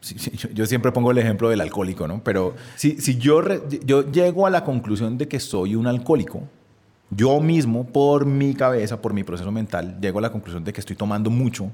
yo 0.53 0.65
siempre 0.65 0.91
pongo 0.91 1.11
el 1.11 1.17
ejemplo 1.17 1.49
del 1.49 1.61
alcohólico, 1.61 2.07
¿no? 2.07 2.23
Pero 2.23 2.55
si, 2.75 2.99
si 3.01 3.17
yo, 3.17 3.41
yo 3.85 4.11
llego 4.11 4.45
a 4.45 4.49
la 4.49 4.63
conclusión 4.63 5.17
de 5.17 5.27
que 5.27 5.39
soy 5.39 5.75
un 5.75 5.87
alcohólico, 5.87 6.43
yo 7.09 7.41
mismo, 7.41 7.85
por 7.85 8.25
mi 8.25 8.53
cabeza, 8.53 9.01
por 9.01 9.13
mi 9.13 9.23
proceso 9.23 9.51
mental, 9.51 9.99
llego 9.99 10.19
a 10.19 10.21
la 10.21 10.31
conclusión 10.31 10.63
de 10.63 10.71
que 10.71 10.79
estoy 10.79 10.95
tomando 10.95 11.29
mucho, 11.29 11.71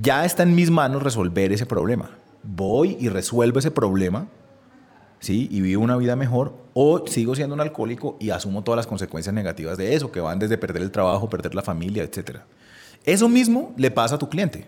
ya 0.00 0.26
está 0.26 0.42
en 0.42 0.54
mis 0.54 0.70
manos 0.70 1.02
resolver 1.02 1.52
ese 1.52 1.64
problema 1.64 2.10
voy 2.46 2.96
y 3.00 3.08
resuelvo 3.08 3.58
ese 3.58 3.70
problema, 3.70 4.28
¿sí? 5.20 5.48
Y 5.50 5.60
vivo 5.60 5.82
una 5.82 5.96
vida 5.96 6.16
mejor, 6.16 6.54
o 6.74 7.06
sigo 7.06 7.34
siendo 7.34 7.54
un 7.54 7.60
alcohólico 7.60 8.16
y 8.20 8.30
asumo 8.30 8.62
todas 8.62 8.76
las 8.76 8.86
consecuencias 8.86 9.34
negativas 9.34 9.76
de 9.76 9.94
eso, 9.94 10.12
que 10.12 10.20
van 10.20 10.38
desde 10.38 10.58
perder 10.58 10.82
el 10.82 10.90
trabajo, 10.90 11.28
perder 11.28 11.54
la 11.54 11.62
familia, 11.62 12.02
etc. 12.02 12.38
Eso 13.04 13.28
mismo 13.28 13.74
le 13.76 13.90
pasa 13.90 14.16
a 14.16 14.18
tu 14.18 14.28
cliente. 14.28 14.66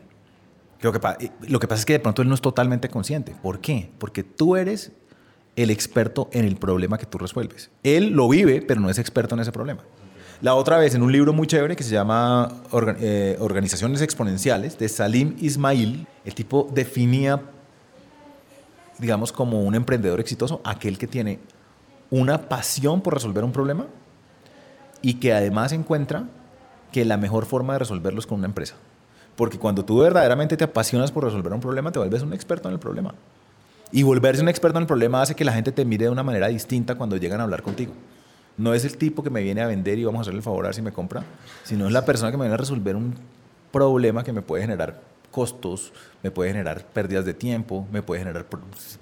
Lo 0.81 0.93
que, 0.93 1.01
eh, 1.21 1.31
lo 1.49 1.59
que 1.59 1.67
pasa 1.67 1.81
es 1.81 1.87
que 1.87 1.95
de 1.95 2.01
pronto 2.01 2.23
él 2.23 2.29
no 2.29 2.35
es 2.35 2.41
totalmente 2.41 2.89
consciente. 2.89 3.35
¿Por 3.43 3.61
qué? 3.61 3.91
Porque 3.99 4.23
tú 4.23 4.57
eres 4.57 4.93
el 5.57 5.71
experto 5.71 6.29
en 6.33 6.45
el 6.45 6.57
problema 6.57 6.99
que 6.99 7.07
tú 7.07 7.19
resuelves. 7.19 7.71
Él 7.83 8.11
lo 8.11 8.29
vive, 8.29 8.63
pero 8.63 8.81
no 8.81 8.89
es 8.91 8.99
experto 8.99 9.35
en 9.35 9.41
ese 9.41 9.51
problema. 9.51 9.83
La 10.41 10.55
otra 10.55 10.79
vez, 10.79 10.95
en 10.95 11.03
un 11.03 11.11
libro 11.11 11.33
muy 11.33 11.49
chévere 11.49 11.75
que 11.75 11.83
se 11.83 11.91
llama 11.91 12.63
eh, 13.01 13.37
Organizaciones 13.41 14.01
Exponenciales, 14.03 14.79
de 14.79 14.89
Salim 14.89 15.35
Ismail, 15.41 16.07
el 16.25 16.35
tipo 16.35 16.71
definía 16.73 17.43
digamos, 18.99 19.33
como 19.33 19.63
un 19.63 19.75
emprendedor 19.75 20.21
exitoso, 20.21 20.61
aquel 20.65 20.99
que 20.99 21.07
tiene 21.07 21.39
una 22.11 22.49
pasión 22.49 23.01
por 23.01 23.15
resolver 23.15 23.45
un 23.45 23.53
problema 23.53 23.87
y 25.03 25.15
que 25.15 25.33
además 25.33 25.73
encuentra 25.73 26.25
que 26.93 27.05
la 27.05 27.17
mejor 27.17 27.47
forma 27.47 27.75
de 27.75 27.81
resolverlo 27.81 28.19
es 28.19 28.27
con 28.27 28.39
una 28.39 28.49
empresa. 28.49 28.75
Porque 29.37 29.59
cuando 29.59 29.85
tú 29.85 29.99
verdaderamente 29.99 30.57
te 30.57 30.65
apasionas 30.65 31.13
por 31.13 31.25
resolver 31.25 31.53
un 31.53 31.61
problema, 31.61 31.93
te 31.93 31.99
vuelves 31.99 32.23
un 32.23 32.33
experto 32.33 32.69
en 32.69 32.75
el 32.75 32.81
problema. 32.81 33.15
Y 33.93 34.03
volverse 34.03 34.43
un 34.43 34.49
experto 34.49 34.79
en 34.79 34.83
el 34.83 34.87
problema 34.87 35.23
hace 35.23 35.35
que 35.35 35.45
la 35.45 35.53
gente 35.53 35.71
te 35.71 35.85
mire 35.85 36.07
de 36.07 36.11
una 36.11 36.23
manera 36.23 36.49
distinta 36.49 36.97
cuando 36.97 37.17
llegan 37.17 37.41
a 37.41 37.45
hablar 37.45 37.63
contigo. 37.63 37.93
No 38.57 38.75
es 38.75 38.85
el 38.85 38.99
tipo 38.99 39.23
que 39.23 39.31
me 39.31 39.43
viene 39.43 39.61
a 39.61 39.69
vender 39.69 39.99
y 39.99 40.05
vamos 40.05 40.19
a 40.19 40.23
hacerle 40.23 40.39
el 40.39 40.43
favor 40.43 40.65
a 40.65 40.69
ver 40.69 40.75
si 40.75 40.83
me 40.83 40.93
compra, 40.93 41.23
sino 41.63 41.87
es 41.87 41.93
la 41.93 42.05
persona 42.05 42.33
que 42.33 42.37
me 42.37 42.45
viene 42.45 42.55
a 42.55 42.59
resolver 42.59 42.97
un 42.97 43.15
problema 43.71 44.25
que 44.25 44.33
me 44.33 44.43
puede 44.43 44.63
generar 44.63 45.01
costos, 45.39 45.93
me 46.25 46.33
puede 46.33 46.51
generar 46.51 46.85
pérdidas 46.85 47.25
de 47.25 47.33
tiempo, 47.33 47.87
me 47.93 48.03
puede 48.03 48.23
generar 48.23 48.45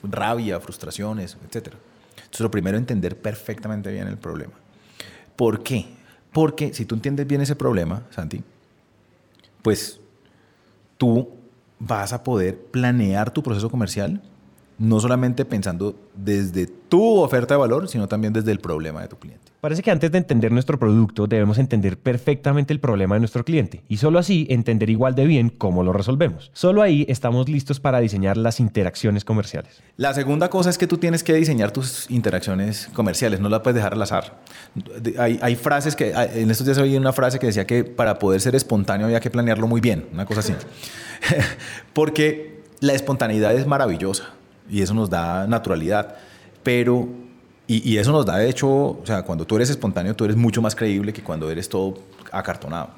rabia, 0.02 0.60
frustraciones, 0.60 1.38
etc. 1.46 1.72
Entonces, 2.16 2.40
lo 2.40 2.50
primero, 2.50 2.76
entender 2.76 3.16
perfectamente 3.16 3.90
bien 3.90 4.06
el 4.06 4.18
problema. 4.18 4.52
¿Por 5.34 5.62
qué? 5.62 5.86
Porque 6.32 6.74
si 6.74 6.84
tú 6.84 6.94
entiendes 6.94 7.26
bien 7.26 7.40
ese 7.40 7.56
problema, 7.56 8.02
Santi, 8.10 8.42
pues 9.62 9.98
tú 10.98 11.30
vas 11.78 12.12
a 12.12 12.22
poder 12.22 12.58
planear 12.58 13.30
tu 13.30 13.42
proceso 13.42 13.70
comercial 13.70 14.20
no 14.78 15.00
solamente 15.00 15.44
pensando 15.44 15.94
desde 16.14 16.66
tu 16.66 17.18
oferta 17.18 17.54
de 17.54 17.58
valor, 17.58 17.88
sino 17.88 18.08
también 18.08 18.32
desde 18.32 18.52
el 18.52 18.58
problema 18.58 19.02
de 19.02 19.08
tu 19.08 19.16
cliente. 19.16 19.46
Parece 19.60 19.82
que 19.82 19.90
antes 19.90 20.12
de 20.12 20.18
entender 20.18 20.52
nuestro 20.52 20.78
producto 20.78 21.26
debemos 21.26 21.58
entender 21.58 21.98
perfectamente 21.98 22.72
el 22.72 22.78
problema 22.78 23.16
de 23.16 23.20
nuestro 23.20 23.44
cliente 23.44 23.82
y 23.88 23.96
solo 23.96 24.18
así 24.18 24.46
entender 24.50 24.90
igual 24.90 25.14
de 25.14 25.26
bien 25.26 25.48
cómo 25.48 25.82
lo 25.82 25.92
resolvemos. 25.92 26.50
Solo 26.52 26.82
ahí 26.82 27.04
estamos 27.08 27.48
listos 27.48 27.80
para 27.80 27.98
diseñar 27.98 28.36
las 28.36 28.60
interacciones 28.60 29.24
comerciales. 29.24 29.82
La 29.96 30.14
segunda 30.14 30.50
cosa 30.50 30.70
es 30.70 30.78
que 30.78 30.86
tú 30.86 30.98
tienes 30.98 31.24
que 31.24 31.32
diseñar 31.34 31.72
tus 31.72 32.08
interacciones 32.10 32.88
comerciales, 32.92 33.40
no 33.40 33.48
la 33.48 33.62
puedes 33.62 33.74
dejar 33.76 33.94
al 33.94 34.02
azar. 34.02 34.40
Hay, 35.18 35.38
hay 35.42 35.56
frases 35.56 35.96
que, 35.96 36.12
en 36.12 36.50
estos 36.50 36.66
días 36.66 36.78
oí 36.78 36.96
una 36.96 37.12
frase 37.12 37.38
que 37.38 37.46
decía 37.46 37.66
que 37.66 37.82
para 37.82 38.18
poder 38.18 38.40
ser 38.40 38.54
espontáneo 38.54 39.06
había 39.06 39.20
que 39.20 39.30
planearlo 39.30 39.66
muy 39.66 39.80
bien, 39.80 40.06
una 40.12 40.26
cosa 40.26 40.40
así. 40.40 40.52
Porque 41.92 42.62
la 42.80 42.92
espontaneidad 42.92 43.54
es 43.54 43.66
maravillosa 43.66 44.35
y 44.68 44.82
eso 44.82 44.94
nos 44.94 45.10
da 45.10 45.46
naturalidad. 45.46 46.16
Pero, 46.62 47.08
y, 47.66 47.96
eso 47.96 48.12
nos 48.12 48.26
da, 48.26 48.38
de 48.38 48.48
hecho, 48.48 48.68
o 48.68 49.02
sea, 49.04 49.22
cuando 49.22 49.46
tú 49.46 49.56
eres 49.56 49.70
espontáneo, 49.70 50.14
tú 50.14 50.24
eres 50.24 50.36
mucho 50.36 50.62
más 50.62 50.74
creíble 50.74 51.12
que 51.12 51.22
cuando 51.22 51.50
eres 51.50 51.68
todo 51.68 51.94
acartonado. 52.32 52.90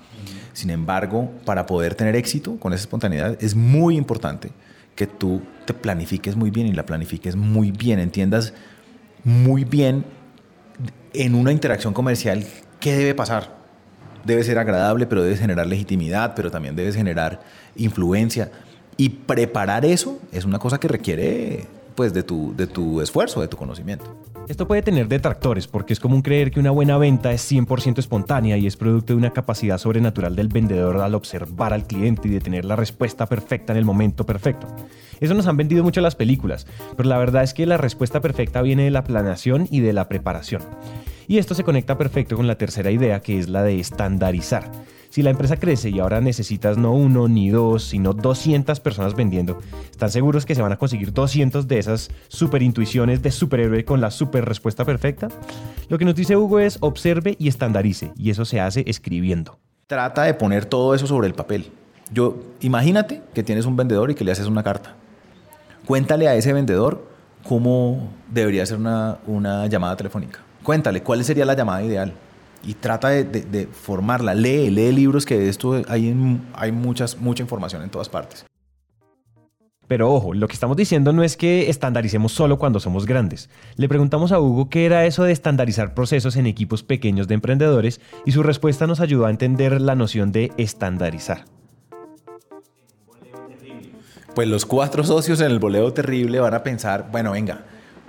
Sin 0.53 0.71
embargo, 0.71 1.31
para 1.45 1.67
poder 1.67 1.95
tener 1.95 2.17
éxito 2.17 2.57
con 2.59 2.73
esa 2.73 2.83
espontaneidad, 2.83 3.43
es 3.43 3.55
muy 3.55 3.97
importante 3.97 4.51
que 4.95 5.07
tú 5.07 5.43
te 5.65 5.75
planifiques 5.75 6.35
muy 6.35 6.51
bien 6.51 6.67
y 6.67 6.73
la 6.73 6.85
planifiques 6.85 7.37
muy 7.37 7.71
bien, 7.71 8.01
entiendas 8.01 8.53
muy 9.23 9.65
bien 9.65 10.05
en 11.13 11.35
una 11.35 11.53
interacción 11.53 11.95
comercial 11.95 12.45
qué 12.81 12.97
debe 12.97 13.15
pasar. 13.15 13.57
Debe 14.25 14.43
ser 14.43 14.59
agradable, 14.59 15.07
pero 15.07 15.23
debes 15.23 15.41
generar 15.41 15.67
legitimidad, 15.67 16.35
pero 16.35 16.51
también 16.51 16.75
debes 16.75 16.97
generar 16.97 17.41
influencia. 17.77 18.51
Y 19.01 19.11
preparar 19.11 19.85
eso 19.85 20.19
es 20.33 20.45
una 20.45 20.59
cosa 20.59 20.79
que 20.79 20.89
requiere 20.89 21.67
pues 21.95 22.13
de 22.13 22.25
tu, 22.25 22.55
de 22.57 22.67
tu 22.67 23.01
esfuerzo, 23.01 23.41
de 23.41 23.47
tu 23.47 23.57
conocimiento. 23.57 24.05
Esto 24.49 24.67
puede 24.67 24.83
tener 24.83 25.07
detractores 25.07 25.69
porque 25.69 25.93
es 25.93 26.01
común 26.01 26.21
creer 26.21 26.51
que 26.51 26.59
una 26.59 26.73
buena 26.73 26.99
venta 26.99 27.33
es 27.33 27.53
100% 27.53 27.99
espontánea 27.99 28.57
y 28.57 28.67
es 28.67 28.77
producto 28.77 29.13
de 29.13 29.19
una 29.19 29.33
capacidad 29.33 29.79
sobrenatural 29.79 30.35
del 30.35 30.49
vendedor 30.49 30.97
al 30.97 31.15
observar 31.15 31.73
al 31.73 31.87
cliente 31.87 32.27
y 32.27 32.33
de 32.33 32.41
tener 32.41 32.65
la 32.65 32.75
respuesta 32.75 33.27
perfecta 33.27 33.73
en 33.73 33.79
el 33.79 33.85
momento 33.85 34.27
perfecto. 34.27 34.67
Eso 35.21 35.35
nos 35.35 35.47
han 35.47 35.57
vendido 35.57 35.85
mucho 35.85 36.01
las 36.01 36.17
películas, 36.17 36.67
pero 36.97 37.09
la 37.09 37.19
verdad 37.19 37.45
es 37.45 37.55
que 37.55 37.67
la 37.67 37.77
respuesta 37.77 38.21
perfecta 38.21 38.63
viene 38.63 38.85
de 38.85 38.91
la 38.91 39.05
planeación 39.05 39.69
y 39.71 39.79
de 39.79 39.93
la 39.93 40.09
preparación. 40.09 40.63
Y 41.29 41.39
esto 41.39 41.55
se 41.55 41.63
conecta 41.63 41.99
perfecto 41.99 42.35
con 42.35 42.49
la 42.49 42.59
tercera 42.59 42.91
idea 42.91 43.21
que 43.21 43.39
es 43.39 43.49
la 43.49 43.63
de 43.63 43.79
estandarizar. 43.79 44.73
Si 45.11 45.23
la 45.23 45.31
empresa 45.31 45.57
crece 45.57 45.89
y 45.89 46.01
ahora 46.01 46.21
necesitas 46.21 46.77
no 46.77 46.93
uno 46.93 47.29
ni 47.29 47.49
dos, 47.49 47.85
sino 47.85 48.13
200 48.13 48.79
personas 48.81 49.15
vendiendo, 49.15 49.59
¿están 49.91 50.11
seguros 50.11 50.45
que 50.45 50.55
se 50.55 50.61
van 50.61 50.73
a 50.73 50.77
conseguir 50.77 51.15
200 51.15 51.67
de 51.67 51.79
esas 51.79 52.11
super 52.29 52.63
intuiciones 52.63 53.23
de 53.23 53.31
superhéroe 53.31 53.85
con 53.85 54.03
la 54.03 54.11
super 54.11 54.45
respuesta 54.45 54.85
perfecta? 54.85 55.29
Lo 55.89 55.97
que 55.97 56.05
nos 56.05 56.15
dice 56.15 56.37
Hugo 56.37 56.59
es 56.59 56.77
observe 56.81 57.37
y 57.39 57.49
estandarice, 57.49 58.13
y 58.17 58.31
eso 58.31 58.45
se 58.45 58.61
hace 58.61 58.85
escribiendo. 58.87 59.59
Trata 59.87 60.25
de 60.25 60.35
poner 60.35 60.67
todo 60.67 60.95
eso 60.95 61.07
sobre 61.07 61.27
el 61.27 61.35
papel. 61.35 61.73
Yo, 62.13 62.37
imagínate 62.61 63.23
que 63.33 63.43
tienes 63.43 63.65
un 63.65 63.77
vendedor 63.77 64.11
y 64.11 64.15
que 64.15 64.25
le 64.25 64.33
haces 64.33 64.47
una 64.47 64.63
carta. 64.63 64.95
Cuéntale 65.87 66.29
a 66.29 66.35
ese 66.35 66.53
vendedor 66.53 67.09
cómo 67.49 68.11
debería 68.31 68.67
ser 68.67 68.77
una, 68.77 69.19
una 69.27 69.67
llamada 69.69 69.97
telefónica. 69.97 70.41
Cuéntale 70.63 71.03
cuál 71.03 71.25
sería 71.25 71.47
la 71.47 71.55
llamada 71.55 71.83
ideal 71.83 72.13
y 72.63 72.75
trata 72.75 73.09
de, 73.09 73.69
formarla. 73.71 74.35
Lee, 74.35 74.71
lee 74.71 74.93
libros 74.93 75.25
que 75.25 75.39
de 75.39 75.49
esto 75.49 75.83
hay, 75.89 76.15
hay 76.55 76.73
muchas, 76.73 77.19
mucha 77.19 77.43
información 77.43 77.83
en 77.83 77.91
todas 77.91 78.09
partes. 78.09 78.45
Pero 79.89 80.13
ojo, 80.13 80.35
lo 80.35 80.47
que 80.49 80.53
estamos 80.53 80.77
diciendo 80.77 81.15
no 81.15 81.25
es 81.25 81.39
que 81.39 81.71
estandaricemos 81.71 82.33
solo 82.33 82.59
cuando 82.59 82.79
somos 82.79 83.07
grandes. 83.07 83.49
Le 83.77 83.89
preguntamos 83.89 84.33
a 84.33 84.39
Hugo 84.39 84.69
qué 84.69 84.85
era 84.85 85.07
eso 85.07 85.25
de 85.25 85.33
estandarizar 85.33 85.95
procesos 85.95 86.37
en 86.37 86.47
equipos 86.47 86.83
pequeños 86.83 87.27
de 87.27 87.35
emprendedores 87.35 88.03
y 88.27 88.33
su 88.33 88.43
respuesta 88.43 88.87
nos 88.87 89.01
ayudó 89.01 89.25
a 89.25 89.31
entender 89.31 89.81
la 89.81 89.95
noción 89.95 90.31
de 90.31 90.53
estandarizar. 90.59 91.47
Pues 94.35 94.47
los 94.47 94.67
cuatro 94.67 95.03
socios 95.05 95.41
en 95.41 95.51
el 95.51 95.59
boleo 95.59 95.93
terrible 95.95 96.39
van 96.39 96.53
a 96.53 96.63
pensar, 96.63 97.09
bueno, 97.11 97.33
venga, 97.33 97.65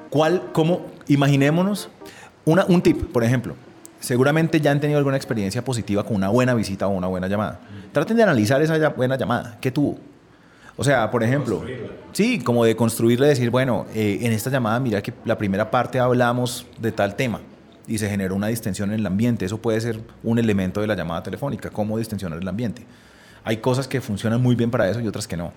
¿cuál, 0.09 0.51
cómo, 0.51 0.85
imaginémonos 1.07 1.89
una, 2.43 2.65
un 2.65 2.81
tip, 2.81 3.05
por 3.11 3.23
ejemplo, 3.23 3.55
seguramente 3.99 4.59
ya 4.59 4.71
han 4.71 4.79
tenido 4.79 4.97
alguna 4.97 5.17
experiencia 5.17 5.63
positiva 5.63 6.03
con 6.03 6.15
una 6.15 6.29
buena 6.29 6.53
visita 6.53 6.87
o 6.87 6.91
una 6.91 7.07
buena 7.07 7.27
llamada. 7.27 7.59
Traten 7.91 8.17
de 8.17 8.23
analizar 8.23 8.61
esa 8.61 8.89
buena 8.89 9.17
llamada. 9.17 9.57
¿Qué 9.61 9.71
tuvo? 9.71 9.97
O 10.77 10.83
sea, 10.83 11.11
por 11.11 11.23
ejemplo, 11.23 11.61
sí, 12.13 12.39
como 12.39 12.63
de 12.63 12.75
construirle, 12.75 13.27
decir, 13.27 13.49
bueno, 13.49 13.85
eh, 13.93 14.19
en 14.21 14.31
esta 14.31 14.49
llamada, 14.49 14.79
mira 14.79 15.01
que 15.01 15.13
la 15.25 15.37
primera 15.37 15.69
parte 15.69 15.99
hablamos 15.99 16.65
de 16.79 16.93
tal 16.93 17.15
tema 17.15 17.41
y 17.85 17.97
se 17.97 18.09
generó 18.09 18.35
una 18.35 18.47
distensión 18.47 18.93
en 18.93 19.01
el 19.01 19.05
ambiente. 19.05 19.45
Eso 19.45 19.57
puede 19.57 19.81
ser 19.81 19.99
un 20.23 20.39
elemento 20.39 20.79
de 20.79 20.87
la 20.87 20.95
llamada 20.95 21.21
telefónica, 21.21 21.69
cómo 21.69 21.97
distensionar 21.97 22.39
el 22.39 22.47
ambiente. 22.47 22.85
Hay 23.43 23.57
cosas 23.57 23.89
que 23.89 23.99
funcionan 23.99 24.41
muy 24.41 24.55
bien 24.55 24.71
para 24.71 24.89
eso 24.89 25.01
y 25.01 25.07
otras 25.07 25.27
que 25.27 25.35
no. 25.35 25.51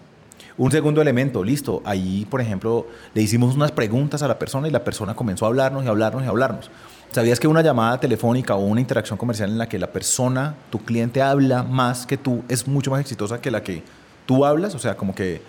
Un 0.57 0.71
segundo 0.71 1.01
elemento, 1.01 1.43
listo. 1.43 1.83
Ahí, 1.85 2.27
por 2.29 2.41
ejemplo, 2.41 2.87
le 3.15 3.23
hicimos 3.23 3.55
unas 3.55 3.73
preguntas 3.73 4.23
a 4.23 4.29
la 4.29 4.39
persona 4.39 4.69
y 4.69 4.71
la 4.71 4.85
persona 4.85 5.15
comenzó 5.15 5.47
a 5.47 5.49
hablarnos 5.49 5.85
y 5.85 5.89
hablarnos 5.89 6.25
y 6.25 6.27
hablarnos. 6.27 6.71
¿Sabías 7.11 7.39
que 7.39 7.47
una 7.47 7.63
llamada 7.63 8.01
telefónica 8.01 8.55
o 8.55 8.61
una 8.61 8.81
interacción 8.81 9.19
comercial 9.19 9.51
en 9.51 9.59
la 9.59 9.69
que 9.69 9.79
la 9.79 9.93
persona, 9.93 10.55
tu 10.71 10.79
cliente, 10.79 11.21
habla 11.21 11.63
más 11.63 12.07
que 12.07 12.17
tú, 12.17 12.43
es 12.49 12.67
mucho 12.67 12.91
más 12.91 13.01
exitosa 13.01 13.41
que 13.41 13.51
la 13.51 13.63
que 13.63 13.83
tú 14.25 14.45
hablas? 14.45 14.75
O 14.75 14.79
sea, 14.79 14.97
como 14.97 15.15
que 15.15 15.43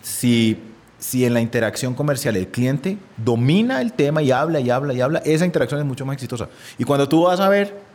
si, 0.00 0.60
si 0.98 1.24
en 1.24 1.34
la 1.34 1.40
interacción 1.40 1.94
comercial 1.94 2.36
el 2.36 2.48
cliente 2.48 2.98
domina 3.16 3.80
el 3.80 3.92
tema 3.94 4.22
y 4.22 4.30
habla 4.30 4.60
y 4.60 4.70
habla 4.70 4.94
y 4.94 5.00
habla, 5.00 5.18
esa 5.24 5.44
interacción 5.44 5.80
es 5.80 5.86
mucho 5.86 6.06
más 6.06 6.14
exitosa. 6.14 6.48
Y 6.78 6.84
cuando 6.84 7.08
tú 7.08 7.22
vas 7.22 7.40
a 7.40 7.48
ver 7.48 7.87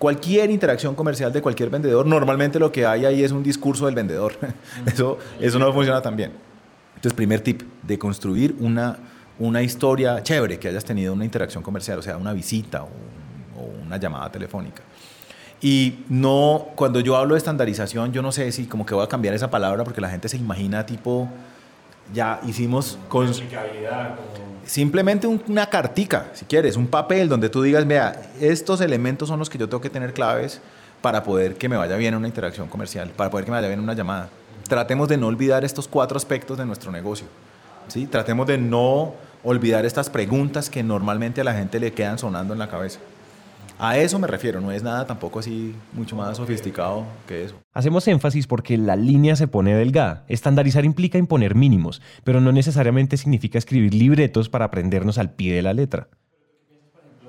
cualquier 0.00 0.50
interacción 0.50 0.94
comercial 0.94 1.30
de 1.30 1.42
cualquier 1.42 1.68
vendedor, 1.68 2.06
normalmente 2.06 2.58
lo 2.58 2.72
que 2.72 2.86
hay 2.86 3.04
ahí 3.04 3.22
es 3.22 3.32
un 3.32 3.42
discurso 3.42 3.84
del 3.84 3.94
vendedor. 3.94 4.32
eso, 4.86 5.18
eso 5.38 5.58
no 5.58 5.70
funciona 5.74 6.00
tan 6.00 6.16
bien. 6.16 6.32
Entonces, 6.96 7.12
primer 7.12 7.40
tip, 7.42 7.62
de 7.82 7.98
construir 7.98 8.56
una, 8.60 8.96
una 9.38 9.62
historia 9.62 10.22
chévere, 10.22 10.58
que 10.58 10.68
hayas 10.68 10.86
tenido 10.86 11.12
una 11.12 11.26
interacción 11.26 11.62
comercial, 11.62 11.98
o 11.98 12.02
sea, 12.02 12.16
una 12.16 12.32
visita 12.32 12.82
o, 12.82 12.88
o 13.58 13.84
una 13.84 13.98
llamada 13.98 14.32
telefónica. 14.32 14.82
Y 15.60 15.98
no, 16.08 16.68
cuando 16.76 17.00
yo 17.00 17.18
hablo 17.18 17.34
de 17.34 17.38
estandarización, 17.38 18.10
yo 18.12 18.22
no 18.22 18.32
sé 18.32 18.50
si 18.52 18.64
como 18.64 18.86
que 18.86 18.94
voy 18.94 19.04
a 19.04 19.08
cambiar 19.08 19.34
esa 19.34 19.50
palabra 19.50 19.84
porque 19.84 20.00
la 20.00 20.08
gente 20.08 20.30
se 20.30 20.38
imagina 20.38 20.86
tipo, 20.86 21.28
ya 22.12 22.40
hicimos 22.46 22.98
con... 23.08 23.32
Simplemente 24.64 25.26
una 25.26 25.66
cartica, 25.66 26.28
si 26.32 26.44
quieres, 26.44 26.76
un 26.76 26.86
papel 26.86 27.28
donde 27.28 27.48
tú 27.48 27.62
digas, 27.62 27.86
vea, 27.86 28.30
estos 28.40 28.80
elementos 28.80 29.28
son 29.28 29.38
los 29.38 29.50
que 29.50 29.58
yo 29.58 29.68
tengo 29.68 29.80
que 29.80 29.90
tener 29.90 30.12
claves 30.12 30.60
para 31.00 31.22
poder 31.24 31.56
que 31.56 31.68
me 31.68 31.76
vaya 31.76 31.96
bien 31.96 32.14
una 32.14 32.28
interacción 32.28 32.68
comercial, 32.68 33.10
para 33.10 33.30
poder 33.30 33.46
que 33.46 33.50
me 33.50 33.56
vaya 33.56 33.68
bien 33.68 33.80
una 33.80 33.94
llamada. 33.94 34.28
Tratemos 34.68 35.08
de 35.08 35.16
no 35.16 35.26
olvidar 35.26 35.64
estos 35.64 35.88
cuatro 35.88 36.16
aspectos 36.16 36.56
de 36.56 36.66
nuestro 36.66 36.92
negocio. 36.92 37.26
¿sí? 37.88 38.06
Tratemos 38.06 38.46
de 38.46 38.58
no 38.58 39.14
olvidar 39.42 39.84
estas 39.86 40.10
preguntas 40.10 40.70
que 40.70 40.82
normalmente 40.82 41.40
a 41.40 41.44
la 41.44 41.54
gente 41.54 41.80
le 41.80 41.92
quedan 41.92 42.18
sonando 42.18 42.52
en 42.52 42.58
la 42.58 42.68
cabeza. 42.68 43.00
A 43.82 43.96
eso 43.96 44.18
me 44.18 44.26
refiero, 44.26 44.60
no 44.60 44.70
es 44.72 44.82
nada 44.82 45.06
tampoco 45.06 45.38
así 45.38 45.74
mucho 45.94 46.14
más 46.14 46.36
sofisticado 46.36 47.06
que 47.26 47.44
eso. 47.44 47.54
Hacemos 47.72 48.06
énfasis 48.08 48.46
porque 48.46 48.76
la 48.76 48.94
línea 48.94 49.36
se 49.36 49.48
pone 49.48 49.74
delgada. 49.74 50.26
Estandarizar 50.28 50.84
implica 50.84 51.16
imponer 51.16 51.54
mínimos, 51.54 52.02
pero 52.22 52.42
no 52.42 52.52
necesariamente 52.52 53.16
significa 53.16 53.56
escribir 53.56 53.94
libretos 53.94 54.50
para 54.50 54.66
aprendernos 54.66 55.16
al 55.16 55.32
pie 55.32 55.54
de 55.54 55.62
la 55.62 55.72
letra 55.72 56.08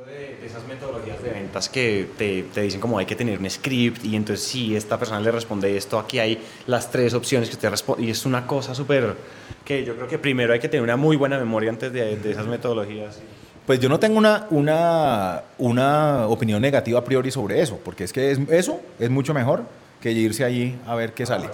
de 0.06 0.46
esas 0.46 0.68
metodologías 0.68 1.24
de 1.24 1.30
ventas 1.30 1.70
que 1.70 2.10
te, 2.18 2.44
te, 2.44 2.62
dicen 2.62 2.82
como 2.82 2.98
hay 2.98 3.06
que 3.06 3.16
tener 3.16 3.40
un 3.40 3.50
script 3.50 4.04
y 4.04 4.16
entonces 4.16 4.46
si 4.46 4.76
esta 4.76 4.98
persona 4.98 5.22
le 5.22 5.32
responde 5.32 5.78
esto, 5.78 6.00
aquí 6.00 6.20
hay 6.20 6.40
las 6.68 6.92
tres 6.92 7.14
opciones 7.14 7.48
que 7.48 7.56
usted 7.56 7.70
responde 7.70 8.04
y 8.04 8.10
es 8.10 8.26
una 8.26 8.46
cosa 8.46 8.76
súper 8.76 9.16
que 9.64 9.86
yo 9.86 9.96
creo 9.96 10.08
que 10.08 10.18
primero 10.18 10.52
hay 10.52 10.60
que 10.60 10.68
tener 10.68 10.84
una 10.84 10.98
muy 10.98 11.16
buena 11.16 11.38
memoria 11.38 11.70
antes 11.70 11.94
de, 11.94 12.18
de 12.18 12.32
esas 12.32 12.48
metodologías. 12.48 13.22
Pues 13.66 13.80
yo 13.80 13.90
no 13.90 14.00
tengo 14.00 14.18
una, 14.18 14.48
una, 14.50 15.44
una 15.58 16.28
opinión 16.28 16.62
negativa 16.62 17.00
a 17.00 17.04
priori 17.04 17.32
sobre 17.32 17.62
eso, 17.62 17.80
porque 17.84 18.04
es 18.04 18.14
que 18.14 18.32
es, 18.32 18.40
eso 18.50 18.82
es 19.00 19.10
mucho 19.10 19.34
mejor 19.34 19.64
que 20.02 20.12
irse 20.12 20.44
allí 20.44 20.78
a 20.88 20.96
ver 20.96 21.14
qué 21.14 21.26
sale. 21.26 21.50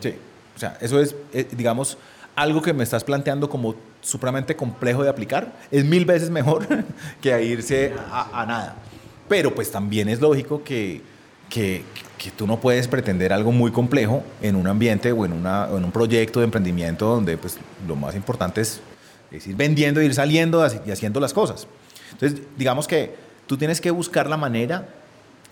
Sí, 0.00 0.14
o 0.54 0.58
sea, 0.58 0.76
eso 0.80 1.00
es, 1.00 1.14
eh, 1.32 1.46
digamos, 1.52 1.96
algo 2.34 2.62
que 2.62 2.72
me 2.72 2.82
estás 2.82 3.04
planteando 3.04 3.48
como 3.48 3.74
supremamente 4.00 4.56
complejo 4.56 5.02
de 5.02 5.08
aplicar, 5.08 5.52
es 5.70 5.84
mil 5.84 6.04
veces 6.04 6.30
mejor 6.30 6.66
que 7.20 7.32
a 7.32 7.40
irse 7.40 7.92
a, 8.10 8.42
a 8.42 8.46
nada. 8.46 8.76
Pero 9.28 9.54
pues 9.54 9.70
también 9.70 10.08
es 10.08 10.20
lógico 10.20 10.64
que, 10.64 11.00
que, 11.48 11.84
que, 12.18 12.30
tú 12.32 12.46
no 12.46 12.58
puedes 12.58 12.88
pretender 12.88 13.32
algo 13.32 13.52
muy 13.52 13.70
complejo 13.70 14.24
en 14.40 14.56
un 14.56 14.66
ambiente 14.66 15.12
o 15.12 15.24
en, 15.24 15.32
una, 15.32 15.68
en 15.68 15.84
un 15.84 15.92
proyecto 15.92 16.40
de 16.40 16.44
emprendimiento 16.44 17.06
donde 17.06 17.38
pues 17.38 17.58
lo 17.86 17.94
más 17.94 18.14
importante 18.14 18.60
es 18.60 18.80
es 19.32 19.46
ir 19.46 19.56
vendiendo, 19.56 20.02
ir 20.02 20.14
saliendo 20.14 20.66
y 20.84 20.90
haciendo 20.90 21.20
las 21.20 21.32
cosas. 21.32 21.66
Entonces, 22.12 22.40
digamos 22.56 22.86
que 22.86 23.14
tú 23.46 23.56
tienes 23.56 23.80
que 23.80 23.90
buscar 23.90 24.28
la 24.28 24.36
manera 24.36 24.88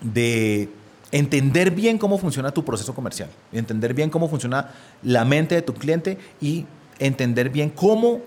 de 0.01 0.69
entender 1.11 1.71
bien 1.71 1.97
cómo 1.97 2.17
funciona 2.17 2.51
tu 2.51 2.63
proceso 2.63 2.93
comercial, 2.95 3.29
entender 3.51 3.93
bien 3.93 4.09
cómo 4.09 4.29
funciona 4.29 4.71
la 5.03 5.25
mente 5.25 5.55
de 5.55 5.61
tu 5.61 5.73
cliente 5.73 6.17
y 6.39 6.65
entender 6.99 7.49
bien 7.49 7.69
cómo, 7.69 8.21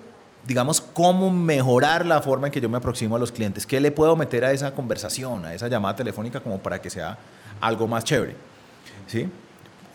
digamos, 0.46 0.80
cómo 0.80 1.30
mejorar 1.30 2.04
la 2.04 2.21
forma 2.21 2.49
en 2.49 2.52
que 2.52 2.60
yo 2.60 2.69
me 2.69 2.76
aproximo 2.76 3.17
a 3.17 3.19
los 3.19 3.32
clientes, 3.32 3.67
qué 3.67 3.80
le 3.80 3.90
puedo 3.90 4.17
meter 4.17 4.45
a 4.45 4.52
esa 4.52 4.75
conversación, 4.75 5.47
a 5.47 5.54
esa 5.54 5.69
llamada 5.69 5.97
telefónica 5.97 6.40
como 6.40 6.58
para 6.58 6.80
que 6.80 6.90
sea 6.90 7.17
algo 7.60 7.86
más 7.86 8.04
chévere. 8.04 8.34
¿sí? 9.06 9.28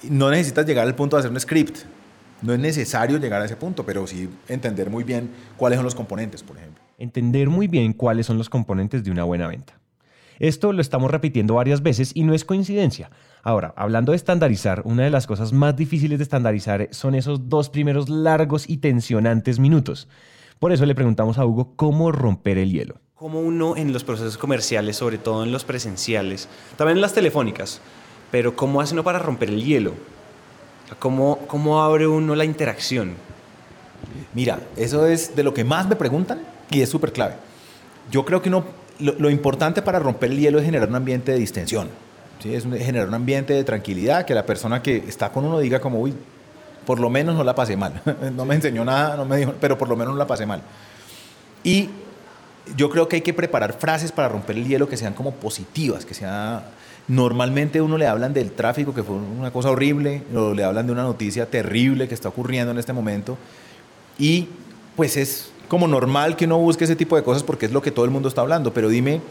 No 0.03 0.31
necesitas 0.31 0.65
llegar 0.65 0.87
al 0.87 0.95
punto 0.95 1.15
de 1.15 1.19
hacer 1.19 1.31
un 1.31 1.39
script, 1.39 1.79
no 2.41 2.53
es 2.53 2.59
necesario 2.59 3.17
llegar 3.17 3.41
a 3.41 3.45
ese 3.45 3.55
punto, 3.55 3.85
pero 3.85 4.05
sí 4.07 4.29
entender 4.47 4.89
muy 4.89 5.03
bien 5.03 5.29
cuáles 5.57 5.77
son 5.77 5.85
los 5.85 5.95
componentes, 5.95 6.43
por 6.43 6.57
ejemplo. 6.57 6.83
Entender 6.97 7.49
muy 7.49 7.67
bien 7.67 7.93
cuáles 7.93 8.25
son 8.25 8.37
los 8.37 8.49
componentes 8.49 9.03
de 9.03 9.11
una 9.11 9.23
buena 9.23 9.47
venta. 9.47 9.79
Esto 10.39 10.71
lo 10.71 10.81
estamos 10.81 11.11
repitiendo 11.11 11.55
varias 11.55 11.83
veces 11.83 12.11
y 12.13 12.23
no 12.23 12.33
es 12.33 12.45
coincidencia. 12.45 13.11
Ahora, 13.43 13.73
hablando 13.75 14.13
de 14.13 14.15
estandarizar, 14.15 14.81
una 14.85 15.03
de 15.03 15.09
las 15.09 15.27
cosas 15.27 15.51
más 15.51 15.75
difíciles 15.75 16.17
de 16.17 16.23
estandarizar 16.23 16.87
son 16.91 17.13
esos 17.13 17.49
dos 17.49 17.69
primeros 17.69 18.07
largos 18.07 18.69
y 18.69 18.77
tensionantes 18.77 19.59
minutos. 19.59 20.07
Por 20.57 20.71
eso 20.71 20.85
le 20.85 20.95
preguntamos 20.95 21.37
a 21.37 21.45
Hugo 21.45 21.73
cómo 21.75 22.11
romper 22.13 22.57
el 22.57 22.71
hielo. 22.71 23.01
¿Cómo 23.15 23.41
uno 23.41 23.75
en 23.75 23.91
los 23.91 24.05
procesos 24.05 24.37
comerciales, 24.37 24.95
sobre 24.95 25.17
todo 25.17 25.43
en 25.43 25.51
los 25.51 25.65
presenciales, 25.65 26.47
también 26.77 26.97
en 26.97 27.01
las 27.01 27.13
telefónicas, 27.13 27.81
pero 28.31 28.55
cómo 28.55 28.79
hace 28.79 28.93
uno 28.93 29.03
para 29.03 29.19
romper 29.19 29.49
el 29.49 29.63
hielo? 29.63 29.93
¿Cómo, 30.97 31.39
¿Cómo 31.47 31.81
abre 31.81 32.07
uno 32.07 32.35
la 32.35 32.45
interacción? 32.45 33.13
Mira, 34.33 34.59
eso 34.75 35.05
es 35.05 35.35
de 35.35 35.43
lo 35.43 35.53
que 35.53 35.63
más 35.63 35.87
me 35.87 35.95
preguntan 35.95 36.39
y 36.71 36.81
es 36.81 36.89
súper 36.89 37.11
clave. 37.11 37.35
Yo 38.11 38.25
creo 38.25 38.41
que 38.41 38.49
uno, 38.49 38.63
lo, 38.99 39.29
importante 39.29 39.81
para 39.81 39.99
romper 39.99 40.31
el 40.31 40.39
hielo 40.39 40.59
es 40.59 40.65
generar 40.65 40.89
un 40.89 40.95
ambiente 40.95 41.31
de 41.31 41.39
distensión. 41.39 41.89
¿sí? 42.41 42.53
Es 42.53 42.63
generar 42.63 43.07
un 43.07 43.13
ambiente 43.13 43.53
de 43.53 43.63
tranquilidad, 43.63 44.25
que 44.25 44.33
la 44.33 44.45
persona 44.45 44.81
que 44.81 44.97
está 44.97 45.31
con 45.31 45.45
uno 45.45 45.59
diga 45.59 45.79
como, 45.79 45.99
uy, 45.99 46.13
por 46.85 46.99
lo 46.99 47.09
menos 47.09 47.35
no 47.35 47.43
la 47.43 47.53
pasé 47.53 47.77
mal. 47.77 48.01
no 48.35 48.45
me 48.45 48.55
enseñó 48.55 48.83
nada, 48.83 49.15
no 49.15 49.25
me 49.25 49.37
dijo, 49.37 49.53
pero 49.59 49.77
por 49.77 49.87
lo 49.89 49.95
menos 49.95 50.13
no 50.13 50.17
la 50.17 50.27
pasé 50.27 50.45
mal. 50.45 50.61
Y 51.63 51.89
yo 52.75 52.89
creo 52.89 53.07
que 53.07 53.17
hay 53.17 53.21
que 53.21 53.33
preparar 53.33 53.73
frases 53.73 54.11
para 54.11 54.29
romper 54.29 54.57
el 54.57 54.67
hielo 54.67 54.87
que 54.87 54.97
sean 54.97 55.13
como 55.13 55.31
positivas, 55.33 56.05
que 56.05 56.13
sean 56.13 56.61
Normalmente 57.09 57.81
uno 57.81 57.97
le 57.97 58.05
hablan 58.05 58.35
del 58.35 58.51
tráfico, 58.51 58.93
que 58.93 59.01
fue 59.01 59.15
una 59.15 59.49
cosa 59.49 59.71
horrible, 59.71 60.21
o 60.35 60.53
le 60.53 60.63
hablan 60.63 60.85
de 60.85 60.91
una 60.91 61.01
noticia 61.01 61.47
terrible 61.47 62.07
que 62.07 62.13
está 62.13 62.29
ocurriendo 62.29 62.71
en 62.71 62.77
este 62.77 62.93
momento. 62.93 63.35
Y 64.19 64.47
pues 64.95 65.17
es 65.17 65.49
como 65.67 65.87
normal 65.87 66.35
que 66.35 66.45
uno 66.45 66.59
busque 66.59 66.83
ese 66.83 66.95
tipo 66.95 67.15
de 67.15 67.23
cosas 67.23 67.41
porque 67.41 67.65
es 67.65 67.71
lo 67.71 67.81
que 67.81 67.89
todo 67.89 68.05
el 68.05 68.11
mundo 68.11 68.29
está 68.29 68.41
hablando. 68.41 68.75
Pero 68.75 68.89
dime, 68.89 69.21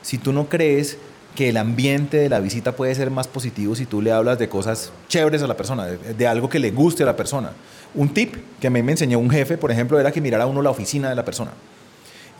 si 0.00 0.16
tú 0.16 0.32
no 0.32 0.48
crees 0.48 0.96
que 1.34 1.48
el 1.48 1.56
ambiente 1.56 2.18
de 2.18 2.28
la 2.28 2.38
visita 2.38 2.76
puede 2.76 2.94
ser 2.94 3.10
más 3.10 3.26
positivo 3.26 3.74
si 3.74 3.84
tú 3.84 4.00
le 4.00 4.12
hablas 4.12 4.38
de 4.38 4.48
cosas 4.48 4.92
chéveres 5.08 5.42
a 5.42 5.48
la 5.48 5.56
persona, 5.56 5.86
de, 5.86 6.14
de 6.14 6.26
algo 6.28 6.48
que 6.48 6.60
le 6.60 6.70
guste 6.70 7.02
a 7.02 7.06
la 7.06 7.16
persona. 7.16 7.50
Un 7.96 8.10
tip 8.10 8.36
que 8.60 8.68
a 8.68 8.70
mí 8.70 8.80
me 8.80 8.92
enseñó 8.92 9.18
un 9.18 9.30
jefe, 9.30 9.58
por 9.58 9.72
ejemplo, 9.72 9.98
era 9.98 10.12
que 10.12 10.20
mirara 10.20 10.46
uno 10.46 10.62
la 10.62 10.70
oficina 10.70 11.08
de 11.08 11.16
la 11.16 11.24
persona. 11.24 11.50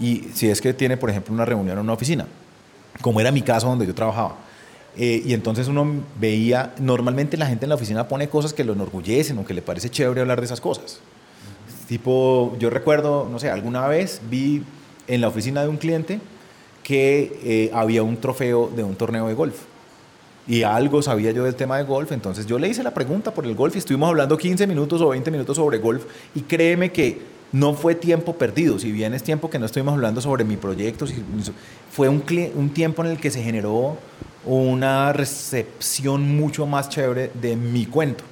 Y 0.00 0.28
si 0.34 0.48
es 0.48 0.60
que 0.60 0.74
tiene, 0.74 0.96
por 0.96 1.10
ejemplo, 1.10 1.32
una 1.32 1.44
reunión 1.44 1.78
en 1.78 1.84
una 1.84 1.92
oficina, 1.92 2.26
como 3.00 3.20
era 3.20 3.30
mi 3.30 3.42
caso 3.42 3.68
donde 3.68 3.86
yo 3.86 3.94
trabajaba 3.94 4.36
eh, 4.96 5.22
y 5.24 5.32
entonces 5.32 5.66
uno 5.66 5.86
veía, 6.20 6.72
normalmente 6.78 7.36
la 7.36 7.46
gente 7.46 7.64
en 7.64 7.70
la 7.70 7.74
oficina 7.74 8.06
pone 8.06 8.28
cosas 8.28 8.52
que 8.52 8.62
lo 8.62 8.74
enorgullecen 8.74 9.38
o 9.38 9.44
que 9.44 9.54
le 9.54 9.62
parece 9.62 9.90
chévere 9.90 10.20
hablar 10.20 10.40
de 10.40 10.46
esas 10.46 10.60
cosas. 10.60 11.00
Tipo, 11.88 12.56
yo 12.58 12.70
recuerdo, 12.70 13.28
no 13.30 13.38
sé, 13.38 13.50
alguna 13.50 13.86
vez 13.88 14.20
vi 14.30 14.62
en 15.08 15.20
la 15.20 15.28
oficina 15.28 15.62
de 15.62 15.68
un 15.68 15.76
cliente 15.78 16.20
que 16.82 17.40
eh, 17.44 17.70
había 17.74 18.02
un 18.02 18.18
trofeo 18.18 18.70
de 18.74 18.84
un 18.84 18.94
torneo 18.94 19.26
de 19.26 19.34
golf. 19.34 19.62
Y 20.46 20.62
algo 20.62 21.02
sabía 21.02 21.30
yo 21.32 21.44
del 21.44 21.54
tema 21.54 21.78
de 21.78 21.84
golf, 21.84 22.12
entonces 22.12 22.46
yo 22.46 22.58
le 22.58 22.68
hice 22.68 22.82
la 22.82 22.92
pregunta 22.92 23.32
por 23.32 23.46
el 23.46 23.54
golf 23.54 23.74
y 23.74 23.78
estuvimos 23.78 24.10
hablando 24.10 24.36
15 24.36 24.66
minutos 24.66 25.00
o 25.00 25.08
20 25.08 25.30
minutos 25.30 25.56
sobre 25.56 25.78
golf 25.78 26.04
y 26.34 26.42
créeme 26.42 26.92
que 26.92 27.33
no 27.54 27.74
fue 27.74 27.94
tiempo 27.94 28.34
perdido, 28.34 28.80
si 28.80 28.90
bien 28.90 29.14
es 29.14 29.22
tiempo 29.22 29.48
que 29.48 29.60
no 29.60 29.66
estuvimos 29.66 29.94
hablando 29.94 30.20
sobre 30.20 30.42
mi 30.42 30.56
proyecto, 30.56 31.06
fue 31.88 32.08
un, 32.08 32.20
tiempo 32.70 33.04
en 33.04 33.12
el 33.12 33.20
que 33.20 33.30
se 33.30 33.44
generó 33.44 33.96
una 34.44 35.12
recepción 35.12 36.36
mucho 36.36 36.66
más 36.66 36.88
chévere 36.88 37.30
de 37.32 37.54
mi 37.54 37.86
cuento. 37.86 38.24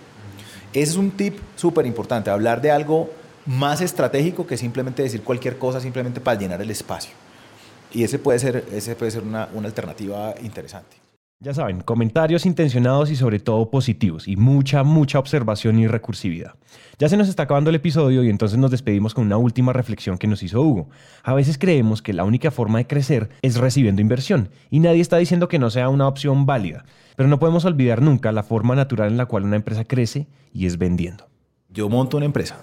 Ese 0.72 0.90
es 0.90 0.96
un 0.96 1.12
tip 1.12 1.38
súper 1.54 1.87
importante, 1.87 2.30
hablar 2.30 2.61
de 2.61 2.72
algo 2.72 3.11
más 3.46 3.80
estratégico 3.80 4.44
que 4.44 4.56
simplemente 4.56 5.04
decir 5.04 5.22
cualquier 5.22 5.56
cosa 5.56 5.80
simplemente 5.80 6.20
para 6.20 6.40
llenar 6.40 6.61
el 6.61 6.72
espacio. 6.72 7.12
Y 7.92 8.02
ese 8.02 8.18
puede 8.18 8.40
ser, 8.40 8.64
ese 8.72 8.96
puede 8.96 9.12
ser 9.12 9.22
una 9.22 9.48
alternativa 9.64 10.35
interesante. 10.42 11.02
Ya 11.42 11.52
saben, 11.52 11.81
comentarios 11.81 12.46
intencionados 12.46 13.11
y 13.11 13.16
sobre 13.16 13.40
todo 13.40 13.68
positivos 13.68 14.28
y 14.28 14.37
mucha, 14.37 14.85
mucha 14.85 15.18
observación 15.18 15.76
y 15.81 15.88
recursividad. 15.88 16.55
Ya 17.00 17.09
se 17.09 17.16
nos 17.16 17.28
está 17.28 17.42
acabando 17.42 17.68
el 17.68 17.74
episodio 17.74 18.22
y 18.22 18.31
entonces 18.31 18.59
nos 18.59 18.70
despedimos 18.70 19.12
con 19.12 19.26
una 19.26 19.38
última 19.38 19.72
reflexión 19.72 20.18
que 20.18 20.28
nos 20.28 20.44
hizo 20.44 20.62
Hugo. 20.62 20.88
A 21.24 21.35
veces 21.35 21.59
creemos 21.59 22.00
que 22.00 22.12
la 22.12 22.22
única 22.22 22.52
forma 22.52 22.78
de 22.78 22.87
crecer 22.87 23.31
es 23.42 23.57
recibiendo 23.57 24.00
inversión 24.00 24.50
y 24.70 24.78
nadie 24.78 25.00
está 25.00 25.16
diciendo 25.16 25.48
que 25.48 25.59
no 25.59 25.68
sea 25.68 25.88
una 25.88 26.07
opción 26.07 26.46
válida, 26.46 26.85
pero 27.16 27.28
no 27.28 27.40
podemos 27.40 27.64
olvidar 27.64 28.02
nunca 28.02 28.31
la 28.31 28.44
forma 28.44 28.76
natural 28.76 29.09
en 29.09 29.16
la 29.16 29.26
cual 29.26 29.42
una 29.42 29.57
empresa 29.57 29.85
crece 29.85 30.28
y 30.55 30.66
es 30.66 30.78
vendiendo. 30.78 31.26
Yo 31.70 31.88
monto 31.88 32.18
una 32.18 32.26
empresa. 32.26 32.59